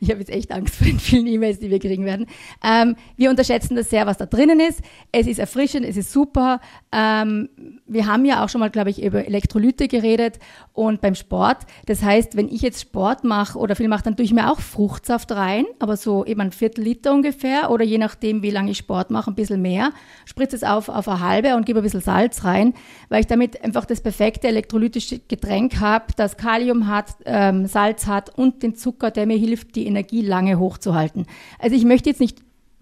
ich 0.00 0.10
habe 0.10 0.20
jetzt 0.20 0.30
echt 0.30 0.52
Angst 0.52 0.76
vor 0.76 0.86
den 0.86 0.98
vielen 0.98 1.26
E-Mails, 1.26 1.58
die 1.58 1.70
wir 1.70 1.78
kriegen 1.78 2.04
werden. 2.04 2.26
Ähm, 2.64 2.96
wir 3.16 3.30
unterschätzen 3.30 3.76
das 3.76 3.90
sehr, 3.90 4.06
was 4.06 4.18
da 4.18 4.26
drinnen 4.26 4.60
ist. 4.60 4.80
Es 5.12 5.26
ist 5.26 5.38
erfrischend, 5.38 5.86
es 5.86 5.96
ist 5.96 6.12
super. 6.12 6.60
Ähm, 6.92 7.48
wir 7.86 8.06
haben 8.06 8.24
ja 8.24 8.44
auch 8.44 8.48
schon 8.48 8.60
mal, 8.60 8.70
glaube 8.70 8.90
ich, 8.90 9.02
über 9.02 9.26
Elektrolyte 9.26 9.88
geredet 9.88 10.38
und 10.72 11.00
beim 11.00 11.14
Sport. 11.14 11.58
Das 11.86 12.02
heißt, 12.02 12.36
wenn 12.36 12.48
ich 12.48 12.62
jetzt 12.62 12.80
Sport 12.80 13.24
mache 13.24 13.58
oder 13.58 13.76
viel 13.76 13.88
mache, 13.88 14.04
dann 14.04 14.16
tue 14.16 14.24
ich 14.24 14.32
mir 14.32 14.50
auch 14.50 14.60
Fruchtsaft 14.60 15.32
rein, 15.32 15.64
aber 15.78 15.96
so 15.96 16.24
eben 16.24 16.40
ein 16.40 16.52
Viertel 16.52 16.84
Liter 16.84 17.12
ungefähr 17.12 17.70
oder 17.70 17.84
je 17.84 17.98
nachdem, 17.98 18.42
wie 18.42 18.50
lange 18.50 18.70
ich 18.70 18.78
Sport 18.78 19.10
mache, 19.10 19.30
ein 19.30 19.34
bisschen 19.34 19.60
mehr. 19.60 19.90
Spritze 20.24 20.56
es 20.56 20.62
auf, 20.62 20.88
auf 20.88 21.08
eine 21.08 21.20
halbe 21.20 21.56
und 21.56 21.66
gebe 21.66 21.80
ein 21.80 21.82
bisschen 21.82 22.00
Salz 22.00 22.44
rein, 22.44 22.74
weil 23.08 23.20
ich 23.20 23.26
damit 23.26 23.62
einfach 23.62 23.84
das 23.84 24.00
perfekte 24.00 24.48
elektrolytische 24.48 25.20
Getränk 25.28 25.80
habe, 25.80 26.06
das 26.16 26.36
Kalium 26.36 26.86
hat, 26.86 27.16
ähm, 27.24 27.66
Salz 27.66 27.89
hat 28.06 28.36
und 28.36 28.62
den 28.62 28.74
Zucker, 28.74 29.10
der 29.10 29.26
mir 29.26 29.36
hilft, 29.36 29.76
die 29.76 29.86
Energie 29.86 30.22
lange 30.22 30.58
hochzuhalten. 30.58 31.26
Also 31.58 31.76
ich 31.76 31.84
möchte 31.84 32.10
jetzt 32.10 32.20
nicht 32.20 32.38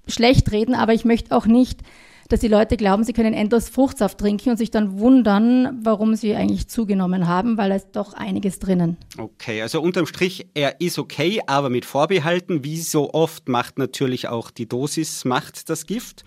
schlecht 0.07 0.53
reden, 0.53 0.75
aber 0.75 0.95
ich 0.95 1.05
möchte 1.05 1.37
auch 1.37 1.47
nicht, 1.47 1.83
dass 2.29 2.41
die 2.41 2.49
Leute 2.49 2.77
glauben, 2.77 3.05
sie 3.05 3.15
können 3.15 3.33
endlos 3.33 3.71
Fruchtsaft 3.71 4.19
trinken 4.19 4.51
und 4.51 4.57
sich 4.59 4.71
dann 4.71 4.99
wundern, 4.99 5.81
warum 5.83 6.15
sie 6.15 6.35
eigentlich 6.35 6.69
zugenommen 6.69 7.27
haben, 7.27 7.57
weil 7.57 7.71
da 7.71 7.77
ist 7.77 7.89
doch 7.93 8.13
einiges 8.13 8.59
drinnen. 8.59 8.99
Okay, 9.17 9.63
also 9.63 9.81
unterm 9.81 10.07
Strich, 10.07 10.47
er 10.53 10.81
ist 10.81 10.99
okay, 10.99 11.41
aber 11.47 11.71
mit 11.71 11.87
Vorbehalten. 11.87 12.65
Wie 12.65 12.81
so 12.81 13.15
oft 13.15 13.49
macht 13.49 13.79
natürlich 13.79 14.29
auch 14.29 14.51
die 14.51 14.69
Dosis 14.69 15.25
macht 15.25 15.71
das 15.71 15.87
Gift. 15.87 16.25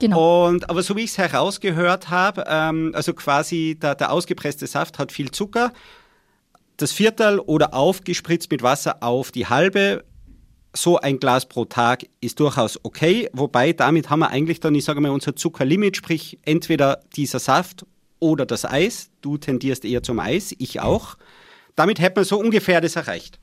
Genau. 0.00 0.46
Und 0.46 0.70
aber 0.70 0.82
so 0.84 0.94
wie 0.94 1.02
ich 1.02 1.10
es 1.10 1.18
herausgehört 1.18 2.10
habe, 2.10 2.44
ähm, 2.46 2.92
also 2.94 3.12
quasi 3.12 3.76
der, 3.80 3.96
der 3.96 4.12
ausgepresste 4.12 4.68
Saft 4.68 5.00
hat 5.00 5.10
viel 5.10 5.32
Zucker. 5.32 5.72
Das 6.80 6.92
Viertel 6.92 7.40
oder 7.40 7.74
aufgespritzt 7.74 8.50
mit 8.50 8.62
Wasser 8.62 9.02
auf 9.02 9.32
die 9.32 9.46
halbe. 9.46 10.02
So 10.74 10.96
ein 10.96 11.20
Glas 11.20 11.46
pro 11.46 11.66
Tag 11.66 12.06
ist 12.22 12.40
durchaus 12.40 12.82
okay, 12.82 13.28
wobei 13.34 13.74
damit 13.74 14.08
haben 14.08 14.20
wir 14.20 14.30
eigentlich 14.30 14.60
dann, 14.60 14.74
ich 14.74 14.86
sage 14.86 15.02
mal, 15.02 15.10
unser 15.10 15.36
Zuckerlimit, 15.36 15.98
sprich 15.98 16.38
entweder 16.42 17.02
dieser 17.14 17.38
Saft 17.38 17.84
oder 18.18 18.46
das 18.46 18.64
Eis. 18.64 19.10
Du 19.20 19.36
tendierst 19.36 19.84
eher 19.84 20.02
zum 20.02 20.20
Eis, 20.20 20.54
ich 20.56 20.80
auch. 20.80 21.18
Damit 21.76 22.00
hätte 22.00 22.20
man 22.20 22.24
so 22.24 22.40
ungefähr 22.40 22.80
das 22.80 22.96
erreicht. 22.96 23.38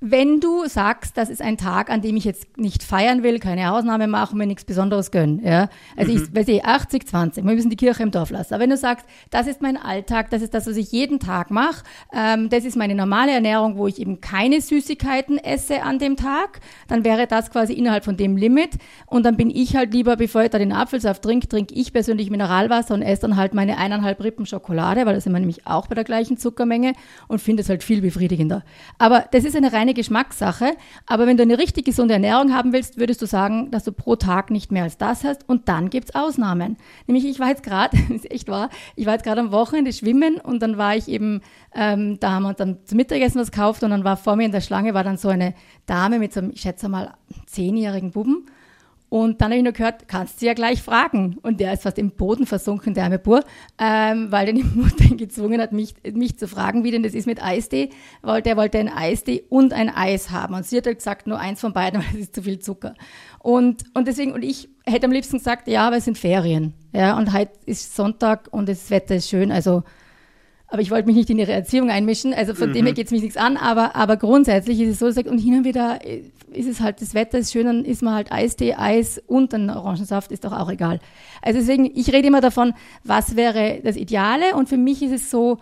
Wenn 0.00 0.40
du 0.40 0.66
sagst, 0.66 1.16
das 1.16 1.30
ist 1.30 1.40
ein 1.40 1.56
Tag, 1.56 1.88
an 1.88 2.02
dem 2.02 2.16
ich 2.16 2.24
jetzt 2.24 2.58
nicht 2.58 2.82
feiern 2.82 3.22
will, 3.22 3.38
keine 3.38 3.72
Ausnahme 3.72 4.08
machen, 4.08 4.36
mir 4.36 4.46
nichts 4.46 4.64
Besonderes 4.64 5.10
gönnen, 5.10 5.40
ja. 5.42 5.70
Also 5.96 6.12
ich 6.12 6.34
weiß 6.36 6.48
ich, 6.48 6.62
80, 6.62 7.06
20, 7.06 7.44
wir 7.46 7.54
müssen 7.54 7.70
die 7.70 7.76
Kirche 7.76 8.02
im 8.02 8.10
Dorf 8.10 8.28
lassen. 8.28 8.52
Aber 8.52 8.62
wenn 8.62 8.68
du 8.68 8.76
sagst, 8.76 9.06
das 9.30 9.46
ist 9.46 9.62
mein 9.62 9.78
Alltag, 9.78 10.28
das 10.28 10.42
ist 10.42 10.52
das, 10.52 10.66
was 10.66 10.76
ich 10.76 10.92
jeden 10.92 11.18
Tag 11.18 11.50
mache, 11.50 11.82
ähm, 12.12 12.50
das 12.50 12.66
ist 12.66 12.76
meine 12.76 12.94
normale 12.94 13.32
Ernährung, 13.32 13.78
wo 13.78 13.86
ich 13.86 13.98
eben 13.98 14.20
keine 14.20 14.60
Süßigkeiten 14.60 15.38
esse 15.38 15.82
an 15.82 15.98
dem 15.98 16.16
Tag, 16.16 16.60
dann 16.88 17.02
wäre 17.06 17.26
das 17.26 17.50
quasi 17.50 17.72
innerhalb 17.72 18.04
von 18.04 18.18
dem 18.18 18.36
Limit. 18.36 18.72
Und 19.06 19.24
dann 19.24 19.38
bin 19.38 19.48
ich 19.48 19.76
halt 19.76 19.94
lieber, 19.94 20.16
bevor 20.16 20.42
ich 20.42 20.50
da 20.50 20.58
den 20.58 20.72
Apfelsaft 20.72 21.22
trinke, 21.22 21.48
trinke 21.48 21.74
ich 21.74 21.94
persönlich 21.94 22.28
Mineralwasser 22.28 22.92
und 22.92 23.00
esse 23.00 23.22
dann 23.22 23.36
halt 23.36 23.54
meine 23.54 23.78
eineinhalb 23.78 24.22
Rippen 24.22 24.44
Schokolade, 24.44 25.06
weil 25.06 25.14
da 25.14 25.20
sind 25.22 25.32
wir 25.32 25.40
nämlich 25.40 25.66
auch 25.66 25.86
bei 25.86 25.94
der 25.94 26.04
gleichen 26.04 26.36
Zuckermenge 26.36 26.92
und 27.28 27.40
finde 27.40 27.62
es 27.62 27.70
halt 27.70 27.82
viel 27.82 28.02
befriedigender. 28.02 28.62
Aber 28.98 29.24
das 29.32 29.44
ist 29.44 29.56
eine 29.56 29.72
reine 29.72 29.85
Geschmackssache. 29.94 30.76
Aber 31.06 31.26
wenn 31.26 31.36
du 31.36 31.42
eine 31.42 31.58
richtig 31.58 31.84
gesunde 31.84 32.14
Ernährung 32.14 32.54
haben 32.54 32.72
willst, 32.72 32.98
würdest 32.98 33.22
du 33.22 33.26
sagen, 33.26 33.70
dass 33.70 33.84
du 33.84 33.92
pro 33.92 34.16
Tag 34.16 34.50
nicht 34.50 34.72
mehr 34.72 34.84
als 34.84 34.98
das 34.98 35.24
hast. 35.24 35.48
Und 35.48 35.68
dann 35.68 35.90
gibt's 35.90 36.14
Ausnahmen. 36.14 36.76
Nämlich, 37.06 37.26
ich 37.26 37.40
war 37.40 37.48
jetzt 37.48 37.62
gerade, 37.62 37.96
ist 38.14 38.30
echt 38.30 38.48
wahr, 38.48 38.70
ich 38.94 39.06
war 39.06 39.14
jetzt 39.14 39.24
gerade 39.24 39.40
am 39.40 39.52
Wochenende 39.52 39.92
schwimmen 39.92 40.36
und 40.40 40.60
dann 40.60 40.78
war 40.78 40.96
ich 40.96 41.08
eben, 41.08 41.42
ähm, 41.74 42.18
da 42.20 42.32
haben 42.32 42.42
wir 42.44 42.50
uns 42.50 42.58
dann 42.58 42.78
zum 42.84 42.96
Mittagessen 42.96 43.40
was 43.40 43.50
gekauft 43.50 43.82
und 43.82 43.90
dann 43.90 44.04
war 44.04 44.16
vor 44.16 44.36
mir 44.36 44.44
in 44.44 44.52
der 44.52 44.60
Schlange 44.60 44.94
war 44.94 45.04
dann 45.04 45.16
so 45.16 45.28
eine 45.28 45.54
Dame 45.86 46.18
mit 46.18 46.32
so 46.32 46.40
einem, 46.40 46.50
ich 46.50 46.60
schätze 46.60 46.88
mal, 46.88 47.14
zehnjährigen 47.46 48.10
Buben. 48.10 48.46
Und 49.08 49.40
dann 49.40 49.50
habe 49.50 49.58
ich 49.58 49.62
nur 49.62 49.72
gehört, 49.72 50.08
kannst 50.08 50.42
du 50.42 50.46
ja 50.46 50.54
gleich 50.54 50.82
fragen. 50.82 51.38
Und 51.42 51.60
der 51.60 51.72
ist 51.72 51.84
fast 51.84 51.98
im 51.98 52.10
Boden 52.10 52.44
versunken, 52.46 52.92
der 52.94 53.04
arme 53.04 53.18
Bur, 53.18 53.44
ähm, 53.78 54.32
weil 54.32 54.46
den 54.46 54.56
die 54.56 54.64
Mutter 54.74 55.04
ihn 55.04 55.16
gezwungen 55.16 55.60
hat, 55.60 55.72
mich, 55.72 55.94
mich 56.12 56.38
zu 56.38 56.48
fragen, 56.48 56.82
wie 56.82 56.90
denn 56.90 57.02
das 57.02 57.14
ist 57.14 57.26
mit 57.26 57.42
Eistee. 57.42 57.90
Weil 58.22 58.42
der 58.42 58.56
wollte 58.56 58.78
einen 58.78 58.88
Eistee 58.88 59.44
und 59.48 59.72
ein 59.72 59.88
Eis 59.88 60.30
haben. 60.30 60.54
Und 60.54 60.66
sie 60.66 60.76
hat 60.76 60.86
halt 60.86 60.98
gesagt, 60.98 61.26
nur 61.26 61.38
eins 61.38 61.60
von 61.60 61.72
beiden, 61.72 62.00
weil 62.02 62.08
es 62.14 62.20
ist 62.20 62.34
zu 62.34 62.42
viel 62.42 62.58
Zucker. 62.58 62.94
Und, 63.38 63.84
und 63.94 64.08
deswegen, 64.08 64.32
und 64.32 64.42
ich 64.42 64.68
hätte 64.84 65.06
am 65.06 65.12
liebsten 65.12 65.38
gesagt, 65.38 65.68
ja, 65.68 65.86
aber 65.86 65.96
es 65.96 66.04
sind 66.04 66.18
Ferien. 66.18 66.74
Ja, 66.92 67.16
und 67.16 67.32
heute 67.32 67.52
ist 67.66 67.94
Sonntag 67.94 68.48
und 68.50 68.68
das 68.68 68.90
Wetter 68.90 69.16
ist 69.16 69.28
schön, 69.28 69.52
also 69.52 69.84
aber 70.68 70.82
ich 70.82 70.90
wollte 70.90 71.06
mich 71.06 71.16
nicht 71.16 71.30
in 71.30 71.38
ihre 71.38 71.52
Erziehung 71.52 71.90
einmischen, 71.90 72.34
also 72.34 72.54
von 72.54 72.72
dem 72.72 72.86
her 72.86 72.94
geht 72.94 73.06
es 73.06 73.12
mich 73.12 73.22
nichts 73.22 73.36
an, 73.36 73.56
aber, 73.56 73.94
aber 73.94 74.16
grundsätzlich 74.16 74.80
ist 74.80 74.90
es 74.90 74.98
so, 74.98 75.10
sagt, 75.10 75.28
und 75.28 75.38
hin 75.38 75.58
und 75.58 75.64
wieder 75.64 76.00
ist 76.52 76.68
es 76.68 76.80
halt, 76.80 77.00
das 77.00 77.14
Wetter 77.14 77.38
ist 77.38 77.52
schön, 77.52 77.66
dann 77.66 77.84
isst 77.84 78.02
man 78.02 78.14
halt 78.14 78.32
Eistee, 78.32 78.74
Eis 78.74 79.22
und 79.26 79.52
dann 79.52 79.70
Orangensaft, 79.70 80.32
ist 80.32 80.44
doch 80.44 80.52
auch 80.52 80.70
egal. 80.70 80.98
Also 81.42 81.60
deswegen, 81.60 81.90
ich 81.94 82.12
rede 82.12 82.28
immer 82.28 82.40
davon, 82.40 82.74
was 83.04 83.36
wäre 83.36 83.80
das 83.84 83.96
Ideale 83.96 84.56
und 84.56 84.68
für 84.68 84.76
mich 84.76 85.02
ist 85.02 85.12
es 85.12 85.30
so, 85.30 85.58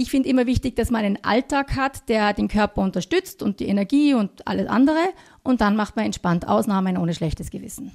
Ich 0.00 0.10
finde 0.10 0.30
immer 0.30 0.46
wichtig, 0.46 0.76
dass 0.76 0.90
man 0.90 1.04
einen 1.04 1.18
Alltag 1.24 1.76
hat, 1.76 2.08
der 2.08 2.32
den 2.32 2.48
Körper 2.48 2.80
unterstützt 2.80 3.42
und 3.42 3.60
die 3.60 3.66
Energie 3.66 4.14
und 4.14 4.46
alles 4.48 4.66
andere. 4.66 4.96
Und 5.42 5.60
dann 5.60 5.76
macht 5.76 5.94
man 5.94 6.06
entspannt 6.06 6.48
Ausnahmen 6.48 6.96
ohne 6.96 7.12
schlechtes 7.12 7.50
Gewissen. 7.50 7.92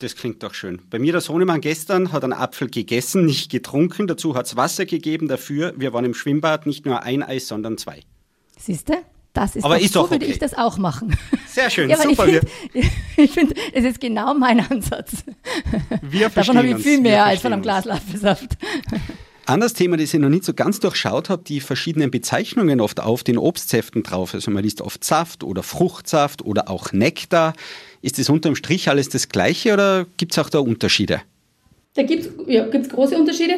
Das 0.00 0.16
klingt 0.16 0.42
doch 0.42 0.54
schön. 0.54 0.80
Bei 0.88 0.98
mir 0.98 1.12
der 1.12 1.20
Sohnemann 1.20 1.60
gestern 1.60 2.10
hat 2.10 2.24
einen 2.24 2.32
Apfel 2.32 2.70
gegessen, 2.70 3.26
nicht 3.26 3.50
getrunken. 3.50 4.06
Dazu 4.06 4.34
hat 4.34 4.46
es 4.46 4.56
Wasser 4.56 4.86
gegeben 4.86 5.28
dafür. 5.28 5.74
Wir 5.76 5.92
waren 5.92 6.06
im 6.06 6.14
Schwimmbad, 6.14 6.64
nicht 6.64 6.86
nur 6.86 7.02
ein 7.02 7.22
Eis, 7.22 7.48
sondern 7.48 7.76
zwei. 7.76 8.00
Siehste? 8.58 8.94
Das 9.34 9.56
ist 9.56 9.64
Aber 9.64 9.76
doch, 9.76 9.84
ist 9.84 9.92
so 9.92 10.02
doch 10.02 10.10
würde 10.10 10.24
okay. 10.24 10.32
ich 10.32 10.38
das 10.38 10.54
auch 10.54 10.78
machen. 10.78 11.16
Sehr 11.46 11.68
schön, 11.68 11.90
Ja, 11.90 11.98
super. 11.98 12.26
ich 13.16 13.30
finde, 13.30 13.54
find, 13.54 13.74
es 13.74 13.84
ist 13.84 14.00
genau 14.00 14.32
mein 14.32 14.60
Ansatz. 14.60 15.22
wir 16.00 16.20
Davon 16.30 16.32
verstehen 16.32 16.56
habe 16.56 16.68
ich 16.68 16.76
viel 16.78 17.00
mehr 17.02 17.26
als 17.26 17.42
von 17.42 17.52
einem. 17.52 17.60
Glas 17.60 17.86
Apfelsaft. 17.86 18.56
Anderes 19.44 19.74
Thema, 19.74 19.98
das 19.98 20.14
ich 20.14 20.20
noch 20.20 20.30
nicht 20.30 20.44
so 20.44 20.54
ganz 20.54 20.80
durchschaut 20.80 21.28
habe, 21.28 21.42
die 21.42 21.60
verschiedenen 21.60 22.10
Bezeichnungen 22.10 22.80
oft 22.80 23.00
auf 23.00 23.22
den 23.22 23.36
Obstsäften 23.36 24.02
drauf. 24.02 24.32
Also 24.32 24.50
man 24.50 24.62
liest 24.62 24.80
oft 24.80 25.04
Saft 25.04 25.44
oder 25.44 25.62
Fruchtsaft 25.62 26.42
oder 26.42 26.70
auch 26.70 26.92
Nektar. 26.92 27.52
Ist 28.02 28.18
das 28.18 28.30
unterm 28.30 28.56
Strich 28.56 28.88
alles 28.88 29.08
das 29.08 29.28
Gleiche 29.28 29.72
oder 29.72 30.06
gibt 30.16 30.32
es 30.32 30.38
auch 30.38 30.48
da 30.48 30.58
Unterschiede? 30.58 31.20
Da 31.94 32.02
gibt 32.02 32.24
es 32.24 32.30
ja, 32.46 32.66
gibt's 32.66 32.88
große 32.88 33.16
Unterschiede. 33.16 33.54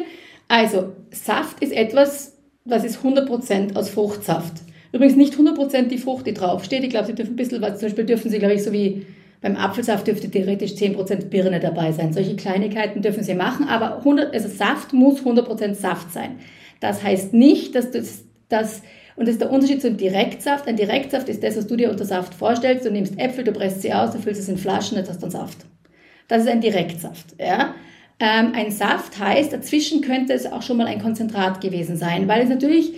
Also, 0.48 0.92
Saft 1.10 1.62
ist 1.62 1.72
etwas, 1.72 2.36
was 2.64 2.84
ist 2.84 2.98
100% 2.98 3.76
aus 3.76 3.90
Fruchtsaft. 3.90 4.54
Übrigens 4.92 5.16
nicht 5.16 5.34
100% 5.34 5.88
die 5.88 5.98
Frucht, 5.98 6.26
die 6.26 6.34
draufsteht. 6.34 6.84
Ich 6.84 6.90
glaube, 6.90 7.06
sie 7.06 7.14
dürfen 7.14 7.32
ein 7.32 7.36
bisschen, 7.36 7.62
was 7.62 7.78
zum 7.78 7.88
Beispiel 7.88 8.04
dürfen 8.04 8.30
sie, 8.30 8.38
glaube 8.38 8.54
ich, 8.54 8.62
so 8.62 8.72
wie 8.72 9.06
beim 9.40 9.56
Apfelsaft 9.56 10.06
dürfte 10.06 10.30
theoretisch 10.30 10.72
10% 10.72 11.26
Birne 11.26 11.58
dabei 11.58 11.92
sein. 11.92 12.12
Solche 12.12 12.36
Kleinigkeiten 12.36 13.02
dürfen 13.02 13.24
sie 13.24 13.34
machen, 13.34 13.66
aber 13.68 13.98
100, 13.98 14.32
also 14.32 14.48
Saft 14.48 14.92
muss 14.92 15.20
100% 15.20 15.74
Saft 15.74 16.12
sein. 16.12 16.38
Das 16.80 17.02
heißt 17.02 17.32
nicht, 17.32 17.74
dass 17.74 17.90
das, 17.90 18.24
das 18.48 18.82
und 19.16 19.26
das 19.26 19.34
ist 19.34 19.40
der 19.40 19.50
Unterschied 19.50 19.82
zum 19.82 19.96
Direktsaft. 19.96 20.66
Ein 20.66 20.76
Direktsaft 20.76 21.28
ist 21.28 21.42
das, 21.42 21.56
was 21.56 21.66
du 21.66 21.76
dir 21.76 21.90
unter 21.90 22.04
Saft 22.04 22.34
vorstellst. 22.34 22.86
Du 22.86 22.90
nimmst 22.90 23.18
Äpfel, 23.18 23.44
du 23.44 23.52
presst 23.52 23.82
sie 23.82 23.92
aus, 23.92 24.12
du 24.12 24.18
füllst 24.18 24.40
es 24.40 24.48
in 24.48 24.58
Flaschen, 24.58 24.96
jetzt 24.96 25.10
hast 25.10 25.20
du 25.20 25.26
einen 25.26 25.32
Saft. 25.32 25.58
Das 26.28 26.42
ist 26.42 26.48
ein 26.48 26.60
Direktsaft. 26.60 27.34
Ja? 27.38 27.74
Ähm, 28.18 28.52
ein 28.54 28.70
Saft 28.70 29.18
heißt, 29.18 29.52
dazwischen 29.52 30.00
könnte 30.00 30.32
es 30.32 30.46
auch 30.46 30.62
schon 30.62 30.76
mal 30.78 30.86
ein 30.86 31.02
Konzentrat 31.02 31.60
gewesen 31.60 31.96
sein, 31.96 32.28
weil 32.28 32.42
es 32.42 32.48
natürlich, 32.48 32.92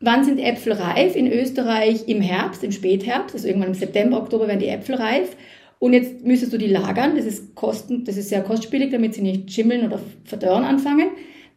wann 0.00 0.24
sind 0.24 0.38
Äpfel 0.38 0.72
reif? 0.72 1.14
In 1.14 1.30
Österreich 1.30 2.08
im 2.08 2.20
Herbst, 2.20 2.64
im 2.64 2.72
Spätherbst, 2.72 3.34
also 3.34 3.46
irgendwann 3.46 3.70
im 3.70 3.74
September, 3.74 4.16
Oktober 4.16 4.48
werden 4.48 4.60
die 4.60 4.68
Äpfel 4.68 4.96
reif. 4.96 5.36
Und 5.78 5.94
jetzt 5.94 6.24
müsstest 6.24 6.52
du 6.52 6.58
die 6.58 6.66
lagern, 6.66 7.16
das 7.16 7.24
ist, 7.24 7.54
kosten, 7.54 8.04
das 8.04 8.16
ist 8.16 8.28
sehr 8.28 8.42
kostspielig, 8.42 8.90
damit 8.90 9.14
sie 9.14 9.22
nicht 9.22 9.50
schimmeln 9.50 9.86
oder 9.86 9.98
verdörren 10.24 10.64
anfangen. 10.64 11.10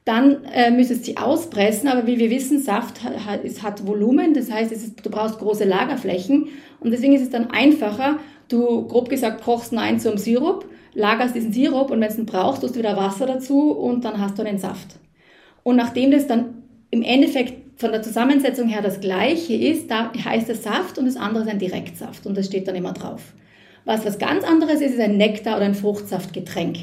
Dann 0.06 0.44
äh, 0.54 0.70
müsstest 0.70 1.02
du 1.02 1.06
sie 1.06 1.18
auspressen, 1.18 1.88
aber 1.88 2.06
wie 2.06 2.20
wir 2.20 2.30
wissen, 2.30 2.60
Saft 2.60 3.04
hat, 3.04 3.46
es 3.46 3.64
hat 3.64 3.88
Volumen, 3.88 4.34
das 4.34 4.52
heißt, 4.52 4.72
ist, 4.72 5.06
du 5.06 5.10
brauchst 5.10 5.40
große 5.40 5.64
Lagerflächen 5.64 6.48
und 6.82 6.92
deswegen 6.92 7.14
ist 7.14 7.22
es 7.22 7.30
dann 7.30 7.52
einfacher, 7.52 8.20
du 8.50 8.86
grob 8.88 9.10
gesagt 9.10 9.44
kochst 9.44 9.72
ihn 9.72 9.80
ein 9.80 10.00
zum 10.02 10.18
Sirup, 10.18 10.66
lagerst 10.94 11.36
diesen 11.36 11.54
Sirup 11.54 11.90
und 11.90 12.02
wenn 12.02 12.10
du 12.10 12.18
ihn 12.18 12.26
brauchst, 12.26 12.62
tust 12.62 12.76
du 12.76 12.80
wieder 12.80 12.98
Wasser 12.98 13.26
dazu 13.26 13.72
und 13.72 14.04
dann 14.04 14.20
hast 14.20 14.38
du 14.38 14.44
einen 14.44 14.60
Saft. 14.60 15.00
Und 15.64 15.78
nachdem 15.78 16.12
das 16.12 16.28
dann 16.28 16.64
im 16.92 17.02
Endeffekt 17.02 17.80
von 17.80 17.92
der 17.92 18.02
Zusammensetzung 18.02 18.68
her 18.68 18.82
das 18.82 19.00
gleiche 19.00 19.56
ist, 19.56 19.90
da 19.90 20.12
heißt 20.14 20.50
es 20.50 20.64
Saft 20.64 20.98
und 20.98 21.06
das 21.06 21.16
andere 21.16 21.44
ist 21.44 21.50
ein 21.50 21.60
Direktsaft 21.60 22.26
und 22.26 22.38
das 22.38 22.48
steht 22.48 22.68
dann 22.68 22.76
immer 22.76 22.92
drauf. 22.92 23.34
Was 23.86 24.06
was 24.06 24.20
ganz 24.20 24.44
anderes 24.44 24.82
ist, 24.82 24.94
ist 24.94 25.00
ein 25.00 25.18
Nektar 25.18 25.56
oder 25.56 25.66
ein 25.66 25.76
Fruchtsaftgetränk. 25.76 26.78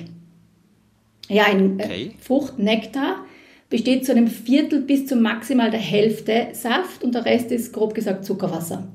Ja, 1.31 1.45
ein 1.45 1.79
äh, 1.79 1.85
Okay. 1.85 2.11
Fruchtnektar 2.21 3.25
besteht 3.69 4.05
zu 4.05 4.13
einem 4.13 4.27
Viertel 4.27 4.83
bis 4.83 5.07
zu 5.07 5.17
maximal 5.17 5.71
der 5.71 5.81
Hälfte 5.81 6.49
Saft 6.53 7.05
und 7.05 7.15
der 7.15 7.25
Rest 7.25 7.53
ist 7.53 7.73
grob 7.73 7.95
gesagt 7.95 8.25
Zuckerwasser. 8.25 8.89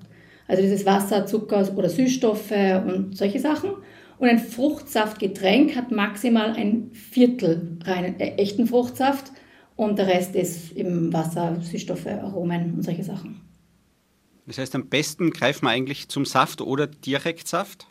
Also 0.48 0.62
dieses 0.62 0.86
Wasser, 0.86 1.26
Zucker 1.26 1.68
oder 1.76 1.90
Süßstoffe 1.90 2.52
und 2.86 3.18
solche 3.18 3.40
Sachen. 3.40 3.72
Und 4.18 4.30
ein 4.30 4.40
Fruchtsaftgetränk 4.40 5.76
hat 5.76 5.92
maximal 5.92 6.52
ein 6.54 6.92
Viertel 6.94 7.78
reinen, 7.84 8.20
äh, 8.20 8.36
echten 8.36 8.68
Fruchtsaft 8.68 9.32
und 9.76 9.98
der 9.98 10.08
Rest 10.08 10.36
ist 10.36 10.74
eben 10.74 11.12
Wasser, 11.12 11.58
Süßstoffe, 11.62 12.08
Aromen 12.08 12.76
und 12.76 12.84
solche 12.84 13.04
Sachen. 13.04 13.42
Das 14.46 14.58
heißt, 14.58 14.76
am 14.76 14.88
besten 14.88 15.32
greifen 15.32 15.66
wir 15.66 15.72
eigentlich 15.72 16.08
zum 16.08 16.24
Saft 16.24 16.62
oder 16.62 16.88
Direktsaft? 16.88 17.88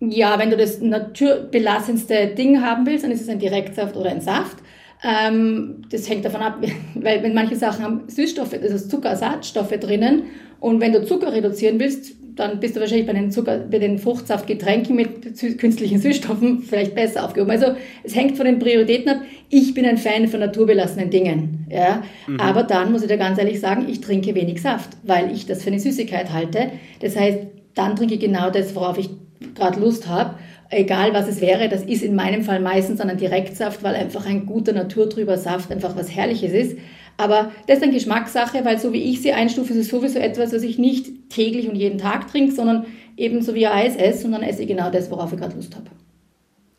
Ja, 0.00 0.38
wenn 0.38 0.50
du 0.50 0.56
das 0.56 0.80
naturbelassenste 0.80 2.28
Ding 2.36 2.60
haben 2.60 2.86
willst, 2.86 3.04
dann 3.04 3.10
ist 3.10 3.22
es 3.22 3.28
ein 3.28 3.38
Direktsaft 3.38 3.96
oder 3.96 4.10
ein 4.10 4.20
Saft. 4.20 4.58
Ähm, 5.02 5.82
das 5.90 6.08
hängt 6.08 6.24
davon 6.24 6.42
ab, 6.42 6.62
weil 6.94 7.22
wenn 7.22 7.34
manche 7.34 7.56
Sachen 7.56 7.84
haben 7.84 8.02
Süßstoffe, 8.08 8.54
also 8.54 8.88
Zuckerersatzstoffe 8.88 9.78
drinnen 9.78 10.24
und 10.60 10.80
wenn 10.80 10.92
du 10.92 11.04
Zucker 11.04 11.32
reduzieren 11.32 11.78
willst, 11.78 12.14
dann 12.36 12.60
bist 12.60 12.76
du 12.76 12.80
wahrscheinlich 12.80 13.06
bei 13.06 13.14
den, 13.14 13.30
Zucker, 13.30 13.58
bei 13.70 13.78
den 13.78 13.98
Fruchtsaftgetränken 13.98 14.94
mit 14.94 15.58
künstlichen 15.58 15.98
Süßstoffen 15.98 16.62
vielleicht 16.68 16.94
besser 16.94 17.24
aufgehoben. 17.24 17.50
Also 17.50 17.68
es 18.04 18.14
hängt 18.14 18.36
von 18.36 18.44
den 18.44 18.58
Prioritäten 18.58 19.08
ab. 19.08 19.22
Ich 19.48 19.72
bin 19.72 19.86
ein 19.86 19.96
Fan 19.96 20.28
von 20.28 20.40
naturbelassenen 20.40 21.08
Dingen. 21.08 21.66
Ja? 21.70 22.02
Aber 22.36 22.62
dann 22.62 22.92
muss 22.92 23.00
ich 23.00 23.08
dir 23.08 23.16
ganz 23.16 23.38
ehrlich 23.38 23.58
sagen, 23.58 23.86
ich 23.88 24.02
trinke 24.02 24.34
wenig 24.34 24.60
Saft, 24.60 24.90
weil 25.02 25.32
ich 25.32 25.46
das 25.46 25.62
für 25.62 25.70
eine 25.70 25.80
Süßigkeit 25.80 26.30
halte. 26.30 26.72
Das 27.00 27.16
heißt, 27.16 27.38
dann 27.74 27.96
trinke 27.96 28.14
ich 28.14 28.20
genau 28.20 28.50
das, 28.50 28.74
worauf 28.74 28.98
ich 28.98 29.08
gerade 29.54 29.80
Lust 29.80 30.08
habe. 30.08 30.34
Egal 30.68 31.14
was 31.14 31.28
es 31.28 31.40
wäre, 31.40 31.68
das 31.68 31.82
ist 31.82 32.02
in 32.02 32.16
meinem 32.16 32.42
Fall 32.42 32.60
meistens 32.60 32.98
dann 32.98 33.08
ein 33.08 33.18
Direktsaft, 33.18 33.82
weil 33.82 33.94
einfach 33.94 34.26
ein 34.26 34.46
guter 34.46 34.72
naturtrüber 34.72 35.38
Saft 35.38 35.70
einfach 35.70 35.96
was 35.96 36.14
Herrliches 36.14 36.52
ist. 36.52 36.78
Aber 37.16 37.52
das 37.66 37.78
ist 37.78 37.84
eine 37.84 37.92
Geschmackssache, 37.92 38.64
weil 38.64 38.78
so 38.78 38.92
wie 38.92 39.02
ich 39.02 39.22
sie 39.22 39.32
einstufe, 39.32 39.72
ist 39.72 39.78
es 39.78 39.88
sowieso 39.88 40.18
etwas, 40.18 40.52
was 40.52 40.62
ich 40.62 40.78
nicht 40.78 41.30
täglich 41.30 41.68
und 41.68 41.76
jeden 41.76 41.98
Tag 41.98 42.28
trinke, 42.28 42.52
sondern 42.52 42.86
eben 43.16 43.42
so 43.42 43.54
wie 43.54 43.66
Eis 43.66 43.96
esse 43.96 44.26
und 44.26 44.32
dann 44.32 44.42
esse 44.42 44.62
ich 44.62 44.68
genau 44.68 44.90
das, 44.90 45.10
worauf 45.10 45.32
ich 45.32 45.38
gerade 45.38 45.56
Lust 45.56 45.74
habe. 45.76 45.90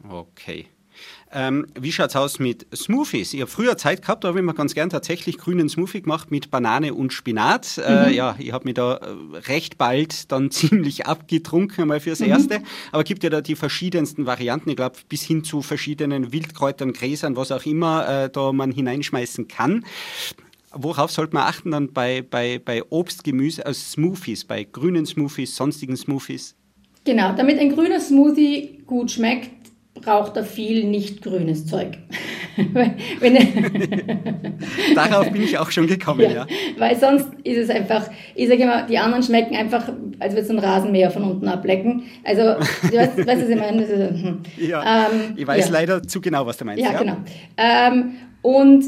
Okay. 0.10 0.68
Ähm, 1.32 1.68
wie 1.78 1.92
schaut's 1.92 2.16
aus 2.16 2.40
mit 2.40 2.66
Smoothies? 2.74 3.34
Ich 3.34 3.42
habe 3.42 3.52
früher 3.52 3.78
Zeit 3.78 4.02
gehabt, 4.02 4.24
da 4.24 4.30
habe 4.30 4.40
ich 4.40 4.46
mir 4.46 4.54
ganz 4.54 4.74
gern 4.74 4.90
tatsächlich 4.90 5.38
grünen 5.38 5.68
Smoothie 5.68 6.02
gemacht 6.02 6.32
mit 6.32 6.50
Banane 6.52 6.94
und 6.94 7.12
Spinat. 7.12 7.78
Äh, 7.78 8.16
ja, 8.16 8.36
ich 8.40 8.54
habe 8.54 8.66
mich 8.66 8.76
da 8.76 8.96
äh, 8.96 9.38
recht 9.48 9.78
bald 9.78 10.32
dann 10.32 10.52
ziemlich 10.52 11.06
abgetrunken, 11.06 11.82
einmal 11.82 12.00
fürs 12.00 12.22
Erste. 12.22 12.62
Aber 12.92 13.04
gibt 13.04 13.24
ja 13.24 13.30
da 13.30 13.42
die 13.42 13.56
verschiedensten 13.56 14.26
Varianten, 14.26 14.70
ich 14.70 14.78
glaube 14.78 14.98
bis 15.10 15.24
hin 15.24 15.44
zu 15.44 15.62
verschiedenen 15.62 16.32
Wildkräutern, 16.32 16.94
Gräsern, 16.94 17.36
was 17.36 17.52
auch 17.52 17.66
immer 17.66 18.08
äh, 18.08 18.30
da 18.30 18.54
man 18.54 18.72
hineinschmeißen 18.72 19.50
kann. 19.50 19.84
Worauf 20.72 21.12
sollte 21.12 21.34
man 21.34 21.44
achten 21.44 21.72
dann 21.72 21.92
bei, 21.92 22.22
bei, 22.22 22.62
bei 22.64 22.84
Obst, 22.90 23.24
Gemüse, 23.24 23.66
also 23.66 23.80
Smoothies, 23.80 24.46
bei 24.46 24.64
grünen 24.64 25.06
Smoothies, 25.06 25.56
sonstigen 25.56 25.98
Smoothies? 25.98 26.56
Genau, 27.08 27.34
damit 27.34 27.58
ein 27.58 27.74
grüner 27.74 28.02
Smoothie 28.02 28.84
gut 28.86 29.12
schmeckt, 29.12 29.57
braucht 30.02 30.38
er 30.38 30.44
viel 30.44 30.86
nicht 30.86 31.22
grünes 31.22 31.66
Zeug. 31.66 31.98
Darauf 34.96 35.32
bin 35.32 35.44
ich 35.44 35.58
auch 35.58 35.70
schon 35.70 35.88
gekommen, 35.88 36.22
ja. 36.22 36.32
ja, 36.32 36.48
weil 36.78 36.96
sonst 36.96 37.28
ist 37.44 37.58
es 37.58 37.70
einfach, 37.70 38.10
ich 38.34 38.48
sage 38.48 38.64
immer, 38.64 38.84
die 38.84 38.98
anderen 38.98 39.24
schmecken 39.24 39.54
einfach, 39.56 39.90
als 40.20 40.34
würde 40.34 40.48
so 40.48 40.54
ein 40.54 40.60
Rasenmäher 40.60 41.12
von 41.12 41.24
unten 41.24 41.48
ablecken. 41.48 42.04
Also, 42.24 42.56
du 42.90 42.98
weißt, 42.98 43.18
weißt 43.18 43.44
was 43.44 43.50
ich 43.50 43.56
meine? 43.56 43.88
Hm. 43.88 44.40
Ja, 44.58 45.08
Ähm, 45.12 45.34
ich 45.36 45.46
weiß 45.46 45.68
ja. 45.68 45.72
leider 45.72 46.02
zu 46.02 46.20
genau, 46.20 46.48
was 46.48 46.58
du 46.58 46.66
meinst. 46.66 46.84
Ja, 46.84 46.98
genau. 46.98 47.18
Ähm, 47.58 48.14
und, 48.42 48.86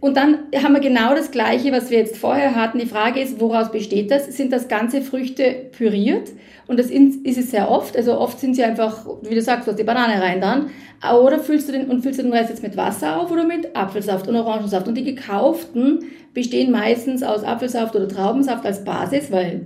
und 0.00 0.16
dann 0.16 0.38
haben 0.62 0.74
wir 0.74 0.80
genau 0.80 1.14
das 1.14 1.30
Gleiche, 1.30 1.72
was 1.72 1.90
wir 1.90 1.98
jetzt 1.98 2.16
vorher 2.16 2.54
hatten. 2.54 2.78
Die 2.78 2.86
Frage 2.86 3.20
ist, 3.20 3.40
woraus 3.40 3.72
besteht 3.72 4.10
das? 4.10 4.36
Sind 4.36 4.52
das 4.52 4.68
ganze 4.68 5.02
Früchte 5.02 5.68
püriert? 5.72 6.30
Und 6.66 6.78
das 6.78 6.90
ist 6.90 7.38
es 7.38 7.50
sehr 7.50 7.70
oft. 7.70 7.96
Also 7.96 8.16
oft 8.16 8.38
sind 8.38 8.54
sie 8.54 8.62
einfach, 8.62 9.06
wie 9.22 9.34
du 9.34 9.42
sagst, 9.42 9.66
du 9.66 9.72
hast 9.72 9.78
die 9.78 9.84
Banane 9.84 10.22
rein 10.22 10.40
dann. 10.40 10.70
Oder 11.18 11.38
füllst 11.38 11.68
du 11.68 11.72
den, 11.72 11.90
und 11.90 12.02
füllst 12.02 12.20
du 12.20 12.22
den 12.22 12.32
Rest 12.32 12.50
jetzt 12.50 12.62
mit 12.62 12.76
Wasser 12.76 13.20
auf 13.20 13.32
oder 13.32 13.44
mit 13.44 13.74
Apfelsaft 13.74 14.28
und 14.28 14.36
Orangensaft. 14.36 14.86
Und 14.86 14.96
die 14.96 15.02
gekauften 15.02 16.04
bestehen 16.34 16.70
meistens 16.70 17.22
aus 17.22 17.42
Apfelsaft 17.42 17.96
oder 17.96 18.06
Traubensaft 18.06 18.64
als 18.64 18.84
Basis, 18.84 19.32
weil 19.32 19.62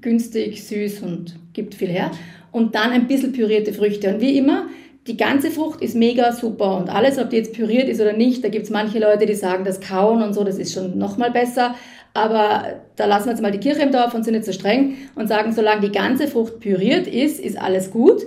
günstig, 0.00 0.64
süß 0.64 1.02
und 1.02 1.36
gibt 1.52 1.74
viel 1.74 1.88
her. 1.88 2.10
Und 2.52 2.74
dann 2.74 2.92
ein 2.92 3.06
bisschen 3.06 3.32
pürierte 3.32 3.74
Früchte. 3.74 4.14
Und 4.14 4.20
wie 4.20 4.38
immer, 4.38 4.68
die 5.06 5.16
ganze 5.16 5.50
Frucht 5.50 5.82
ist 5.82 5.94
mega 5.94 6.32
super 6.32 6.76
und 6.76 6.88
alles, 6.88 7.18
ob 7.18 7.30
die 7.30 7.36
jetzt 7.36 7.52
püriert 7.52 7.88
ist 7.88 8.00
oder 8.00 8.12
nicht, 8.12 8.42
da 8.42 8.48
gibt 8.48 8.64
es 8.64 8.70
manche 8.70 8.98
Leute, 8.98 9.26
die 9.26 9.34
sagen, 9.34 9.64
das 9.64 9.80
Kauen 9.80 10.22
und 10.22 10.34
so, 10.34 10.44
das 10.44 10.58
ist 10.58 10.74
schon 10.74 10.98
nochmal 10.98 11.30
besser. 11.30 11.74
Aber 12.14 12.64
da 12.96 13.04
lassen 13.04 13.26
wir 13.26 13.32
jetzt 13.32 13.42
mal 13.42 13.52
die 13.52 13.60
Kirche 13.60 13.82
im 13.82 13.92
Dorf 13.92 14.14
und 14.14 14.24
sind 14.24 14.34
nicht 14.34 14.46
so 14.46 14.52
streng 14.52 14.94
und 15.16 15.28
sagen, 15.28 15.52
solange 15.52 15.82
die 15.82 15.92
ganze 15.92 16.28
Frucht 16.28 16.60
püriert 16.60 17.06
ist, 17.06 17.38
ist 17.38 17.60
alles 17.60 17.90
gut. 17.90 18.22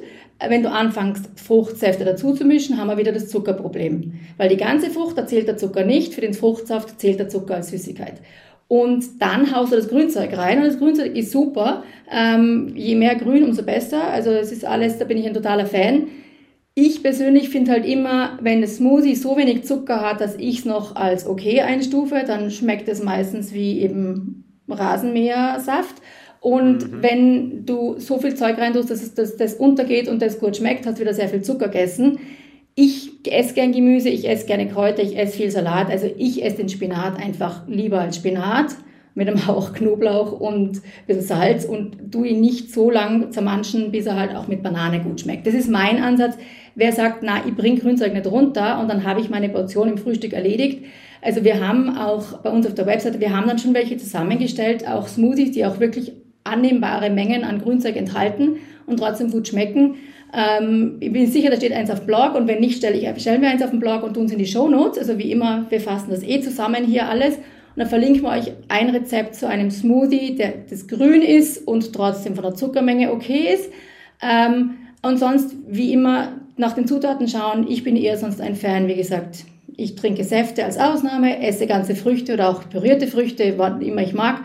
Wenn 0.47 0.63
du 0.63 0.71
anfängst, 0.71 1.27
Fruchtsäfte 1.35 2.05
dazu 2.05 2.33
zu 2.33 2.45
mischen, 2.45 2.77
haben 2.77 2.87
wir 2.87 2.97
wieder 2.97 3.11
das 3.11 3.27
Zuckerproblem. 3.29 4.13
Weil 4.37 4.47
die 4.47 4.57
ganze 4.57 4.89
Frucht, 4.91 5.17
da 5.17 5.25
zählt 5.25 5.47
der 5.47 5.57
Zucker 5.57 5.83
nicht, 5.83 6.13
für 6.13 6.21
den 6.21 6.33
Fruchtsaft 6.33 6.99
zählt 7.01 7.19
der 7.19 7.29
Zucker 7.29 7.55
als 7.55 7.71
Süßigkeit. 7.71 8.21
Und 8.69 9.19
dann 9.19 9.53
haust 9.53 9.71
du 9.71 9.75
das 9.75 9.89
Grünzeug 9.89 10.37
rein 10.37 10.59
und 10.59 10.65
das 10.65 10.77
Grünzeug 10.77 11.15
ist 11.15 11.31
super. 11.31 11.83
Ähm, 12.11 12.71
je 12.75 12.93
mehr 12.93 13.15
Grün, 13.15 13.43
umso 13.43 13.63
besser. 13.63 14.07
Also 14.07 14.29
es 14.29 14.51
ist 14.51 14.63
alles, 14.63 14.99
da 14.99 15.05
bin 15.05 15.17
ich 15.17 15.25
ein 15.25 15.33
totaler 15.33 15.65
Fan. 15.65 16.07
Ich 16.81 17.03
persönlich 17.03 17.49
finde 17.49 17.71
halt 17.71 17.85
immer, 17.85 18.39
wenn 18.41 18.61
das 18.61 18.77
Smoothie 18.77 19.15
so 19.15 19.35
wenig 19.35 19.65
Zucker 19.65 19.99
hat, 19.99 20.21
dass 20.21 20.37
ich 20.37 20.59
es 20.59 20.65
noch 20.65 20.95
als 20.95 21.27
okay 21.27 21.59
einstufe, 21.59 22.23
dann 22.25 22.51
schmeckt 22.51 22.87
es 22.87 23.03
meistens 23.03 23.53
wie 23.53 23.81
eben 23.81 24.45
Rasenmähersaft. 24.69 25.95
Und 26.39 26.89
mhm. 26.89 27.03
wenn 27.03 27.65
du 27.65 27.99
so 27.99 28.17
viel 28.19 28.35
Zeug 28.35 28.57
reintust, 28.57 28.89
dass 28.89 29.13
das, 29.13 29.35
das 29.35 29.55
untergeht 29.55 30.07
und 30.07 30.21
das 30.21 30.39
gut 30.39 30.55
schmeckt, 30.55 30.85
hast 30.85 30.99
du 30.99 31.01
wieder 31.01 31.13
sehr 31.13 31.27
viel 31.27 31.41
Zucker 31.41 31.67
gegessen. 31.67 32.19
Ich 32.75 33.11
esse 33.29 33.55
gern 33.55 33.73
Gemüse, 33.73 34.07
ich 34.07 34.29
esse 34.29 34.45
gerne 34.45 34.69
Kräuter, 34.69 35.03
ich 35.03 35.17
esse 35.17 35.35
viel 35.35 35.51
Salat. 35.51 35.89
Also 35.89 36.09
ich 36.17 36.45
esse 36.45 36.57
den 36.57 36.69
Spinat 36.69 37.17
einfach 37.21 37.67
lieber 37.67 37.99
als 37.99 38.15
Spinat 38.15 38.73
mit 39.19 39.27
einem 39.27 39.45
Hauch 39.47 39.73
Knoblauch 39.73 40.31
und 40.31 40.77
ein 40.77 40.81
bisschen 41.05 41.23
Salz 41.23 41.65
und 41.65 42.11
tue 42.11 42.29
ihn 42.29 42.39
nicht 42.39 42.73
so 42.73 42.89
lang 42.89 43.31
zermanschen, 43.31 43.91
bis 43.91 44.05
er 44.05 44.15
halt 44.15 44.33
auch 44.33 44.47
mit 44.47 44.63
Banane 44.63 45.01
gut 45.01 45.19
schmeckt. 45.19 45.45
Das 45.45 45.53
ist 45.53 45.69
mein 45.69 46.01
Ansatz. 46.01 46.37
Wer 46.73 46.93
sagt, 46.93 47.21
na, 47.21 47.41
ich 47.45 47.53
bringe 47.53 47.79
Grünzeug 47.79 48.13
nicht 48.13 48.25
runter 48.25 48.79
und 48.79 48.87
dann 48.87 49.03
habe 49.03 49.19
ich 49.19 49.29
meine 49.29 49.49
Portion 49.49 49.89
im 49.89 49.97
Frühstück 49.97 50.31
erledigt. 50.31 50.85
Also 51.21 51.43
wir 51.43 51.59
haben 51.59 51.97
auch 51.97 52.37
bei 52.37 52.49
uns 52.49 52.65
auf 52.65 52.75
der 52.75 52.85
Webseite, 52.85 53.19
wir 53.19 53.35
haben 53.35 53.45
dann 53.45 53.59
schon 53.59 53.73
welche 53.73 53.97
zusammengestellt, 53.97 54.87
auch 54.87 55.09
Smoothies, 55.09 55.51
die 55.51 55.65
auch 55.65 55.81
wirklich 55.81 56.13
annehmbare 56.45 57.09
Mengen 57.09 57.43
an 57.43 57.59
Grünzeug 57.59 57.97
enthalten 57.97 58.55
und 58.85 58.97
trotzdem 58.97 59.31
gut 59.31 59.49
schmecken. 59.49 59.95
Ähm, 60.33 60.95
ich 61.01 61.11
bin 61.11 61.27
sicher, 61.27 61.49
da 61.49 61.57
steht 61.57 61.73
eins 61.73 61.91
auf 61.91 61.99
dem 61.99 62.07
Blog 62.07 62.35
und 62.35 62.47
wenn 62.47 62.61
nicht, 62.61 62.77
stelle 62.77 62.95
ich, 62.95 63.21
stellen 63.21 63.41
wir 63.41 63.49
eins 63.49 63.61
auf 63.61 63.71
dem 63.71 63.81
Blog 63.81 64.03
und 64.03 64.13
tun 64.13 64.27
es 64.27 64.31
in 64.31 64.39
die 64.39 64.47
Show 64.47 64.69
Notes. 64.69 64.97
Also 64.97 65.17
wie 65.17 65.29
immer, 65.29 65.65
wir 65.69 65.81
fassen 65.81 66.11
das 66.11 66.23
eh 66.23 66.39
zusammen 66.39 66.85
hier 66.85 67.09
alles. 67.09 67.37
Und 67.79 67.83
dann 67.83 67.91
verlinken 67.91 68.23
wir 68.23 68.31
euch 68.31 68.51
ein 68.67 68.89
Rezept 68.89 69.35
zu 69.35 69.47
einem 69.47 69.71
Smoothie, 69.71 70.35
der 70.35 70.53
das 70.69 70.85
grün 70.89 71.21
ist 71.21 71.65
und 71.65 71.93
trotzdem 71.93 72.35
von 72.35 72.43
der 72.43 72.53
Zuckermenge 72.53 73.09
okay 73.09 73.53
ist. 73.53 73.71
Ähm, 74.21 74.71
und 75.01 75.17
sonst, 75.17 75.55
wie 75.65 75.93
immer, 75.93 76.33
nach 76.57 76.73
den 76.73 76.87
Zutaten 76.87 77.29
schauen. 77.29 77.65
Ich 77.69 77.85
bin 77.85 77.95
eher 77.95 78.17
sonst 78.17 78.41
ein 78.41 78.57
Fan, 78.57 78.89
wie 78.89 78.95
gesagt. 78.95 79.45
Ich 79.77 79.95
trinke 79.95 80.25
Säfte 80.25 80.65
als 80.65 80.77
Ausnahme, 80.77 81.41
esse 81.41 81.67
ganze 81.67 81.95
Früchte 81.95 82.33
oder 82.33 82.49
auch 82.49 82.69
pürierte 82.69 83.07
Früchte, 83.07 83.57
was 83.57 83.81
immer 83.81 84.01
ich 84.01 84.13
mag. 84.13 84.41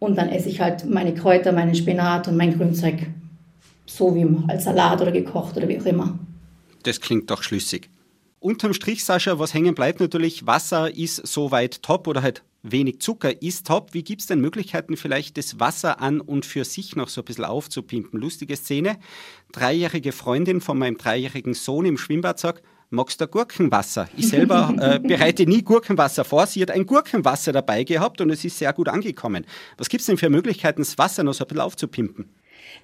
Und 0.00 0.18
dann 0.18 0.28
esse 0.28 0.48
ich 0.48 0.60
halt 0.60 0.84
meine 0.84 1.14
Kräuter, 1.14 1.52
meinen 1.52 1.76
Spinat 1.76 2.26
und 2.26 2.36
mein 2.36 2.58
Grünzeug 2.58 2.96
so 3.86 4.12
wie 4.16 4.26
als 4.48 4.64
Salat 4.64 5.00
oder 5.00 5.12
gekocht 5.12 5.56
oder 5.56 5.68
wie 5.68 5.80
auch 5.80 5.86
immer. 5.86 6.18
Das 6.82 7.00
klingt 7.00 7.30
doch 7.30 7.44
schlüssig. 7.44 7.91
Unterm 8.42 8.74
Strich, 8.74 9.04
Sascha, 9.04 9.38
was 9.38 9.54
hängen 9.54 9.76
bleibt 9.76 10.00
natürlich, 10.00 10.46
Wasser 10.46 10.92
ist 10.92 11.24
soweit 11.26 11.80
top 11.82 12.08
oder 12.08 12.22
halt 12.22 12.42
wenig 12.64 13.00
Zucker 13.00 13.40
ist 13.40 13.68
top. 13.68 13.94
Wie 13.94 14.02
gibt 14.02 14.20
es 14.20 14.26
denn 14.26 14.40
Möglichkeiten, 14.40 14.96
vielleicht 14.96 15.36
das 15.36 15.60
Wasser 15.60 16.00
an 16.00 16.20
und 16.20 16.44
für 16.44 16.64
sich 16.64 16.96
noch 16.96 17.08
so 17.08 17.20
ein 17.20 17.24
bisschen 17.24 17.44
aufzupimpen? 17.44 18.20
Lustige 18.20 18.56
Szene. 18.56 18.98
Dreijährige 19.52 20.10
Freundin 20.10 20.60
von 20.60 20.76
meinem 20.76 20.96
dreijährigen 20.96 21.54
Sohn 21.54 21.86
im 21.86 21.96
Schwimmbad 21.96 22.40
sagt, 22.40 22.64
magst 22.90 23.20
du 23.20 23.28
Gurkenwasser? 23.28 24.08
Ich 24.16 24.28
selber 24.28 24.74
äh, 24.80 24.98
bereite 24.98 25.46
nie 25.46 25.62
Gurkenwasser 25.62 26.24
vor. 26.24 26.46
Sie 26.46 26.62
hat 26.62 26.72
ein 26.72 26.86
Gurkenwasser 26.86 27.52
dabei 27.52 27.84
gehabt 27.84 28.20
und 28.20 28.30
es 28.30 28.44
ist 28.44 28.58
sehr 28.58 28.72
gut 28.72 28.88
angekommen. 28.88 29.46
Was 29.78 29.88
gibt 29.88 30.00
es 30.00 30.06
denn 30.06 30.18
für 30.18 30.30
Möglichkeiten, 30.30 30.82
das 30.82 30.98
Wasser 30.98 31.22
noch 31.22 31.34
so 31.34 31.44
ein 31.44 31.48
bisschen 31.48 31.60
aufzupimpen? 31.60 32.28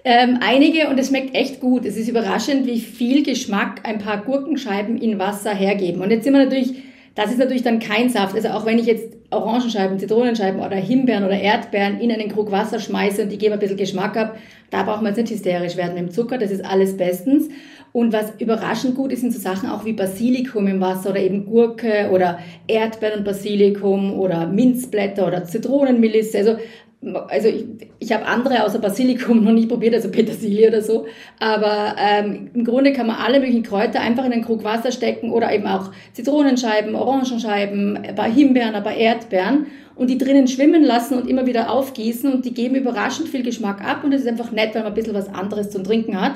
Ähm, 0.03 0.39
einige 0.41 0.89
und 0.89 0.97
es 0.97 1.09
schmeckt 1.09 1.35
echt 1.35 1.59
gut. 1.59 1.85
Es 1.85 1.97
ist 1.97 2.07
überraschend, 2.07 2.65
wie 2.65 2.79
viel 2.79 3.23
Geschmack 3.23 3.81
ein 3.83 3.99
paar 3.99 4.23
Gurkenscheiben 4.23 4.97
in 4.97 5.19
Wasser 5.19 5.53
hergeben. 5.53 6.01
Und 6.01 6.11
jetzt 6.11 6.23
sind 6.23 6.33
wir 6.33 6.43
natürlich, 6.43 6.73
das 7.15 7.31
ist 7.31 7.37
natürlich 7.37 7.63
dann 7.63 7.79
kein 7.79 8.09
Saft. 8.09 8.35
Also 8.35 8.49
auch 8.49 8.65
wenn 8.65 8.79
ich 8.79 8.85
jetzt 8.85 9.17
Orangenscheiben, 9.31 9.99
Zitronenscheiben 9.99 10.61
oder 10.61 10.77
Himbeeren 10.77 11.25
oder 11.25 11.39
Erdbeeren 11.39 11.99
in 11.99 12.11
einen 12.11 12.29
Krug 12.29 12.51
Wasser 12.51 12.79
schmeiße 12.79 13.23
und 13.23 13.31
die 13.31 13.37
geben 13.37 13.53
ein 13.53 13.59
bisschen 13.59 13.77
Geschmack 13.77 14.15
ab, 14.17 14.37
da 14.71 14.83
braucht 14.83 15.01
man 15.01 15.13
jetzt 15.13 15.17
nicht 15.17 15.31
hysterisch 15.31 15.75
werden 15.75 15.95
mit 15.95 16.03
dem 16.03 16.11
Zucker. 16.11 16.37
Das 16.37 16.51
ist 16.51 16.63
alles 16.63 16.95
bestens. 16.95 17.49
Und 17.91 18.13
was 18.13 18.33
überraschend 18.39 18.95
gut 18.95 19.11
ist, 19.11 19.21
sind 19.21 19.33
so 19.33 19.39
Sachen 19.39 19.69
auch 19.69 19.83
wie 19.83 19.93
Basilikum 19.93 20.67
im 20.67 20.79
Wasser 20.79 21.09
oder 21.09 21.19
eben 21.19 21.45
Gurke 21.45 22.09
oder 22.11 22.39
Erdbeeren 22.67 23.19
und 23.19 23.25
Basilikum 23.25 24.13
oder 24.13 24.47
Minzblätter 24.47 25.27
oder 25.27 25.43
Zitronenmelisse. 25.43 26.37
Also 26.37 26.57
also 27.01 27.47
ich, 27.47 27.65
ich 27.99 28.11
habe 28.11 28.25
andere 28.25 28.63
außer 28.63 28.79
Basilikum 28.79 29.43
noch 29.43 29.53
nicht 29.53 29.69
probiert, 29.69 29.93
also 29.95 30.11
Petersilie 30.11 30.67
oder 30.67 30.81
so. 30.81 31.05
Aber 31.39 31.95
ähm, 31.97 32.49
im 32.53 32.65
Grunde 32.65 32.91
kann 32.91 33.07
man 33.07 33.17
alle 33.17 33.39
möglichen 33.39 33.63
Kräuter 33.63 34.01
einfach 34.01 34.25
in 34.25 34.33
einen 34.33 34.43
Krug 34.43 34.63
Wasser 34.63 34.91
stecken 34.91 35.31
oder 35.31 35.51
eben 35.53 35.65
auch 35.65 35.91
Zitronenscheiben, 36.13 36.95
Orangenscheiben, 36.95 37.97
ein 37.97 38.15
paar 38.15 38.29
Himbeeren, 38.29 38.75
ein 38.75 38.83
paar 38.83 38.95
Erdbeeren 38.95 39.67
und 39.95 40.09
die 40.09 40.17
drinnen 40.17 40.47
schwimmen 40.47 40.83
lassen 40.83 41.17
und 41.17 41.29
immer 41.29 41.45
wieder 41.45 41.71
aufgießen 41.71 42.31
und 42.31 42.45
die 42.45 42.53
geben 42.53 42.75
überraschend 42.75 43.29
viel 43.29 43.43
Geschmack 43.43 43.83
ab 43.83 44.03
und 44.03 44.13
es 44.13 44.21
ist 44.21 44.27
einfach 44.27 44.51
nett, 44.51 44.75
weil 44.75 44.83
man 44.83 44.91
ein 44.91 44.95
bisschen 44.95 45.13
was 45.13 45.33
anderes 45.33 45.69
zum 45.69 45.83
Trinken 45.83 46.19
hat. 46.19 46.33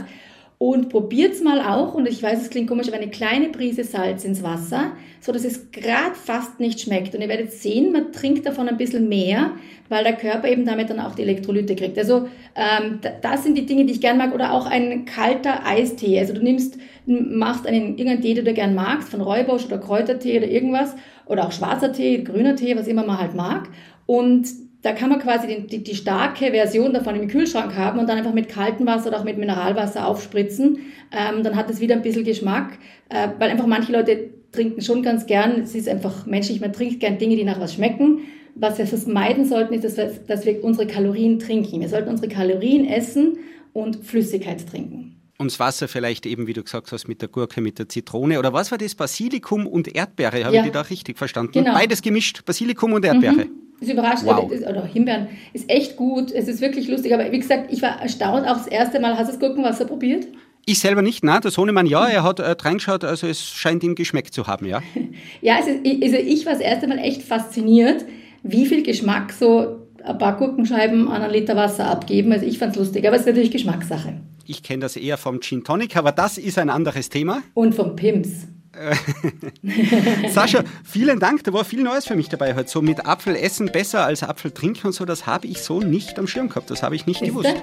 Und 0.65 0.88
probiert's 0.88 1.43
mal 1.43 1.60
auch, 1.60 1.93
und 1.93 2.08
ich 2.08 2.23
weiß, 2.23 2.41
es 2.41 2.49
klingt 2.49 2.69
komisch, 2.69 2.88
aber 2.88 2.95
eine 2.95 3.10
kleine 3.10 3.49
Prise 3.49 3.84
Salz 3.84 4.23
ins 4.23 4.43
Wasser, 4.43 4.93
so 5.19 5.34
dass 5.34 5.43
es 5.43 5.71
gerade 5.71 6.15
fast 6.15 6.62
nicht 6.62 6.80
schmeckt. 6.80 7.13
Und 7.13 7.19
ihr 7.19 7.28
werdet 7.28 7.52
sehen, 7.52 7.91
man 7.91 8.13
trinkt 8.13 8.45
davon 8.45 8.69
ein 8.69 8.78
bisschen 8.78 9.10
mehr, 9.10 9.52
weil 9.89 10.06
der 10.06 10.13
Körper 10.13 10.47
eben 10.47 10.65
damit 10.65 10.89
dann 10.89 11.02
auch 11.02 11.15
die 11.15 11.23
Elektrolyte 11.23 11.76
kriegt. 11.76 11.97
Also 11.97 12.30
ähm, 12.56 13.02
das 13.21 13.43
sind 13.43 13.58
die 13.58 13.65
Dinge, 13.65 13.84
die 13.84 13.91
ich 13.91 13.99
gern 13.99 14.17
mag. 14.17 14.34
Oder 14.34 14.54
auch 14.54 14.65
ein 14.65 15.04
kalter 15.04 15.65
Eistee. 15.65 16.17
Also 16.17 16.34
du 16.34 16.41
nimmst, 16.41 16.78
machst 17.08 17.67
einen 17.67 17.97
irgendeinen 17.97 18.21
Tee, 18.21 18.34
den 18.34 18.45
du 18.45 18.54
gern 18.54 18.73
magst, 18.73 19.10
von 19.10 19.19
Räubusch 19.19 19.65
oder 19.65 19.80
Kräutertee 19.80 20.38
oder 20.38 20.47
irgendwas. 20.47 20.95
Oder 21.26 21.45
auch 21.45 21.52
schwarzer 21.52 21.91
Tee, 21.91 22.23
grüner 22.23 22.56
Tee, 22.56 22.78
was 22.78 22.88
immer 22.88 23.06
man 23.06 23.19
halt 23.19 23.36
mag. 23.36 23.67
Und 24.06 24.47
da 24.84 24.91
kann 24.91 25.10
man 25.10 25.19
quasi 25.19 25.48
die, 25.48 25.65
die, 25.65 25.84
die, 25.84 25.96
starke 25.96 26.52
Version 26.52 26.93
davon 26.93 27.15
im 27.15 27.30
Kühlschrank 27.30 27.76
haben 27.76 28.00
und 28.00 28.08
dann 28.08 28.17
einfach 28.17 28.34
mit 28.34 28.50
kaltem 28.50 28.86
Wasser 28.86 29.08
oder 29.08 29.19
auch 29.19 29.24
mit 29.24 29.38
Mineralwasser 29.38 30.06
aufspritzen. 30.06 30.80
Ähm, 31.12 31.41
dann 31.41 31.56
hat 31.56 31.69
es 31.69 31.80
wieder 31.80 31.96
ein 31.96 32.02
bisschen 32.02 32.26
Geschmack, 32.26 32.78
äh, 33.10 33.30
weil 33.39 33.50
einfach 33.50 33.65
manche 33.65 33.93
Leute 33.93 34.30
trinken 34.52 34.82
schon 34.82 35.02
ganz 35.02 35.26
gern. 35.26 35.62
Es 35.62 35.74
ist 35.74 35.88
einfach 35.88 36.26
menschlich, 36.26 36.60
man 36.60 36.74
trinkt 36.74 37.00
gern 37.00 37.17
Dinge, 37.17 37.38
die 37.38 37.46
nach 37.46 37.62
was 37.62 37.74
schmecken. 37.74 38.19
Was 38.56 38.78
wir 38.78 38.86
vermeiden 38.86 39.46
sollten, 39.46 39.74
ist, 39.74 39.86
dass 39.86 39.98
wir, 39.98 40.12
dass 40.28 40.46
wir 40.46 40.63
unsere 40.63 40.86
Kalorien 40.86 41.39
trinken. 41.39 41.80
Wir 41.80 41.89
sollten 41.89 42.10
unsere 42.10 42.28
Kalorien 42.28 42.86
essen 42.86 43.38
und 43.72 44.06
Flüssigkeit 44.06 44.67
trinken. 44.69 45.12
Und 45.43 45.51
das 45.51 45.60
Wasser 45.60 45.89
vielleicht 45.89 46.25
eben, 46.25 46.47
wie 46.47 46.53
du 46.53 46.63
gesagt 46.63 46.93
hast, 46.93 47.10
mit 47.10 47.21
der 47.21 47.27
Gurke, 47.27 47.60
mit 47.60 47.77
der 47.77 47.89
Zitrone. 47.89 48.39
Oder 48.39 48.53
was 48.53 48.71
war 48.71 48.77
das? 48.77 48.95
Basilikum 48.95 49.67
und 49.67 49.93
Erdbeere, 49.93 50.45
habe 50.45 50.56
ja. 50.56 50.62
ich 50.62 50.67
die 50.67 50.71
da 50.71 50.79
richtig 50.79 51.17
verstanden? 51.17 51.51
Genau. 51.51 51.73
Beides 51.73 52.01
gemischt, 52.01 52.45
Basilikum 52.45 52.93
und 52.93 53.03
Erdbeere. 53.03 53.34
Mhm. 53.34 53.49
Das 53.82 53.89
überrascht, 53.89 54.23
wow. 54.23 54.49
oder 54.49 54.86
Himbeeren, 54.86 55.27
ist 55.51 55.69
echt 55.69 55.97
gut, 55.97 56.32
es 56.32 56.47
ist 56.47 56.62
wirklich 56.62 56.88
lustig. 56.88 57.13
Aber 57.13 57.29
wie 57.29 57.39
gesagt, 57.39 57.73
ich 57.73 57.82
war 57.82 58.01
erstaunt, 58.01 58.47
auch 58.47 58.56
das 58.56 58.67
erste 58.67 59.01
Mal, 59.01 59.17
hast 59.17 59.27
du 59.27 59.32
das 59.34 59.39
Gurkenwasser 59.41 59.84
probiert? 59.84 60.27
Ich 60.65 60.79
selber 60.79 61.01
nicht, 61.01 61.25
nein, 61.25 61.41
der 61.41 61.51
Sohnemann 61.51 61.88
ja, 61.88 62.08
er 62.08 62.23
hat 62.23 62.39
äh, 62.39 62.56
reingeschaut, 62.58 63.03
also 63.03 63.27
es 63.27 63.43
scheint 63.43 63.84
ihm 63.84 63.95
geschmeckt 63.95 64.34
zu 64.34 64.47
haben, 64.47 64.65
ja. 64.65 64.82
ja, 65.41 65.58
also, 65.58 65.71
also 65.71 66.15
ich 66.15 66.45
war 66.45 66.53
das 66.53 66.62
erste 66.62 66.88
Mal 66.88 66.99
echt 66.99 67.21
fasziniert, 67.21 68.06
wie 68.43 68.65
viel 68.65 68.82
Geschmack 68.82 69.34
so 69.34 69.84
ein 70.06 70.17
paar 70.17 70.38
Gurkenscheiben 70.38 71.10
an 71.10 71.21
ein 71.21 71.32
Liter 71.32 71.58
Wasser 71.58 71.89
abgeben. 71.89 72.32
Also 72.32 72.45
ich 72.45 72.60
fand 72.60 72.73
es 72.73 72.79
lustig, 72.79 73.06
aber 73.06 73.15
es 73.15 73.23
ist 73.23 73.27
natürlich 73.27 73.51
Geschmackssache. 73.51 74.21
Ich 74.45 74.63
kenne 74.63 74.82
das 74.82 74.95
eher 74.95 75.17
vom 75.17 75.41
Gin 75.41 75.63
Tonic, 75.63 75.95
aber 75.95 76.12
das 76.12 76.38
ist 76.38 76.58
ein 76.58 76.69
anderes 76.69 77.10
Thema. 77.10 77.43
Und 77.53 77.75
vom 77.75 77.95
Pims. 77.95 78.47
Sascha, 80.29 80.63
vielen 80.84 81.19
Dank. 81.19 81.43
Da 81.43 81.53
war 81.53 81.63
viel 81.63 81.84
Neues 81.84 82.06
für 82.06 82.15
mich 82.15 82.29
dabei 82.29 82.56
heute. 82.56 82.69
So 82.69 82.82
mit 82.82 83.06
Apfel 83.06 83.36
essen 83.36 83.71
besser 83.71 84.03
als 84.03 84.23
Apfel 84.23 84.49
trinken 84.51 84.88
und 84.88 84.93
so, 84.93 85.06
das 85.06 85.27
habe 85.27 85.45
ich 85.47 85.60
so 85.60 85.79
nicht 85.79 86.17
am 86.17 86.27
Schirm 86.27 86.49
gehabt. 86.49 86.71
Das 86.71 86.82
habe 86.82 86.95
ich 86.95 87.06
nicht 87.06 87.19
Siehste? 87.19 87.34
gewusst. 87.34 87.53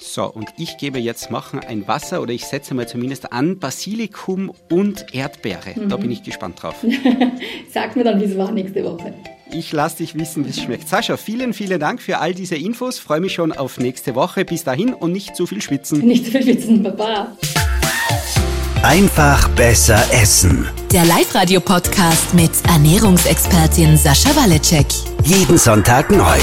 So, 0.07 0.27
und 0.27 0.51
ich 0.59 0.77
gebe 0.77 0.99
jetzt 0.99 1.31
machen 1.31 1.61
ein 1.61 1.89
Wasser 1.89 2.21
oder 2.21 2.33
ich 2.33 2.45
setze 2.45 2.75
mal 2.75 2.87
zumindest 2.87 3.33
an 3.33 3.59
Basilikum 3.59 4.53
und 4.71 5.07
Erdbeere. 5.15 5.75
Mhm. 5.75 5.89
Da 5.89 5.97
bin 5.97 6.11
ich 6.11 6.23
gespannt 6.23 6.63
drauf. 6.63 6.75
Sag 7.73 7.97
mir 7.97 8.05
dann, 8.05 8.21
wie 8.21 8.25
es 8.25 8.37
war 8.37 8.53
nächste 8.53 8.85
Woche. 8.85 9.15
Ich 9.51 9.73
lasse 9.73 9.99
dich 9.99 10.15
wissen, 10.15 10.45
wie 10.45 10.51
es 10.51 10.61
schmeckt. 10.61 10.89
Sascha, 10.89 11.17
vielen, 11.17 11.55
vielen 11.55 11.81
Dank 11.81 12.03
für 12.03 12.19
all 12.19 12.35
diese 12.35 12.55
Infos. 12.55 12.99
Freue 12.99 13.21
mich 13.21 13.33
schon 13.33 13.53
auf 13.53 13.79
nächste 13.79 14.15
Woche. 14.15 14.45
Bis 14.45 14.63
dahin 14.63 14.93
und 14.93 15.13
nicht 15.13 15.35
zu 15.37 15.47
viel 15.47 15.63
schwitzen. 15.63 16.01
Nicht 16.01 16.27
zu 16.27 16.33
viel 16.33 16.43
schwitzen, 16.43 16.83
Baba. 16.83 17.37
Einfach 18.83 19.49
besser 19.51 20.05
essen. 20.13 20.69
Der 20.93 21.07
Live-Radio-Podcast 21.07 22.35
mit 22.35 22.51
Ernährungsexpertin 22.69 23.97
Sascha 23.97 24.37
Waleczek. 24.37 24.87
Jeden 25.25 25.57
Sonntag 25.57 26.11
neu. 26.11 26.39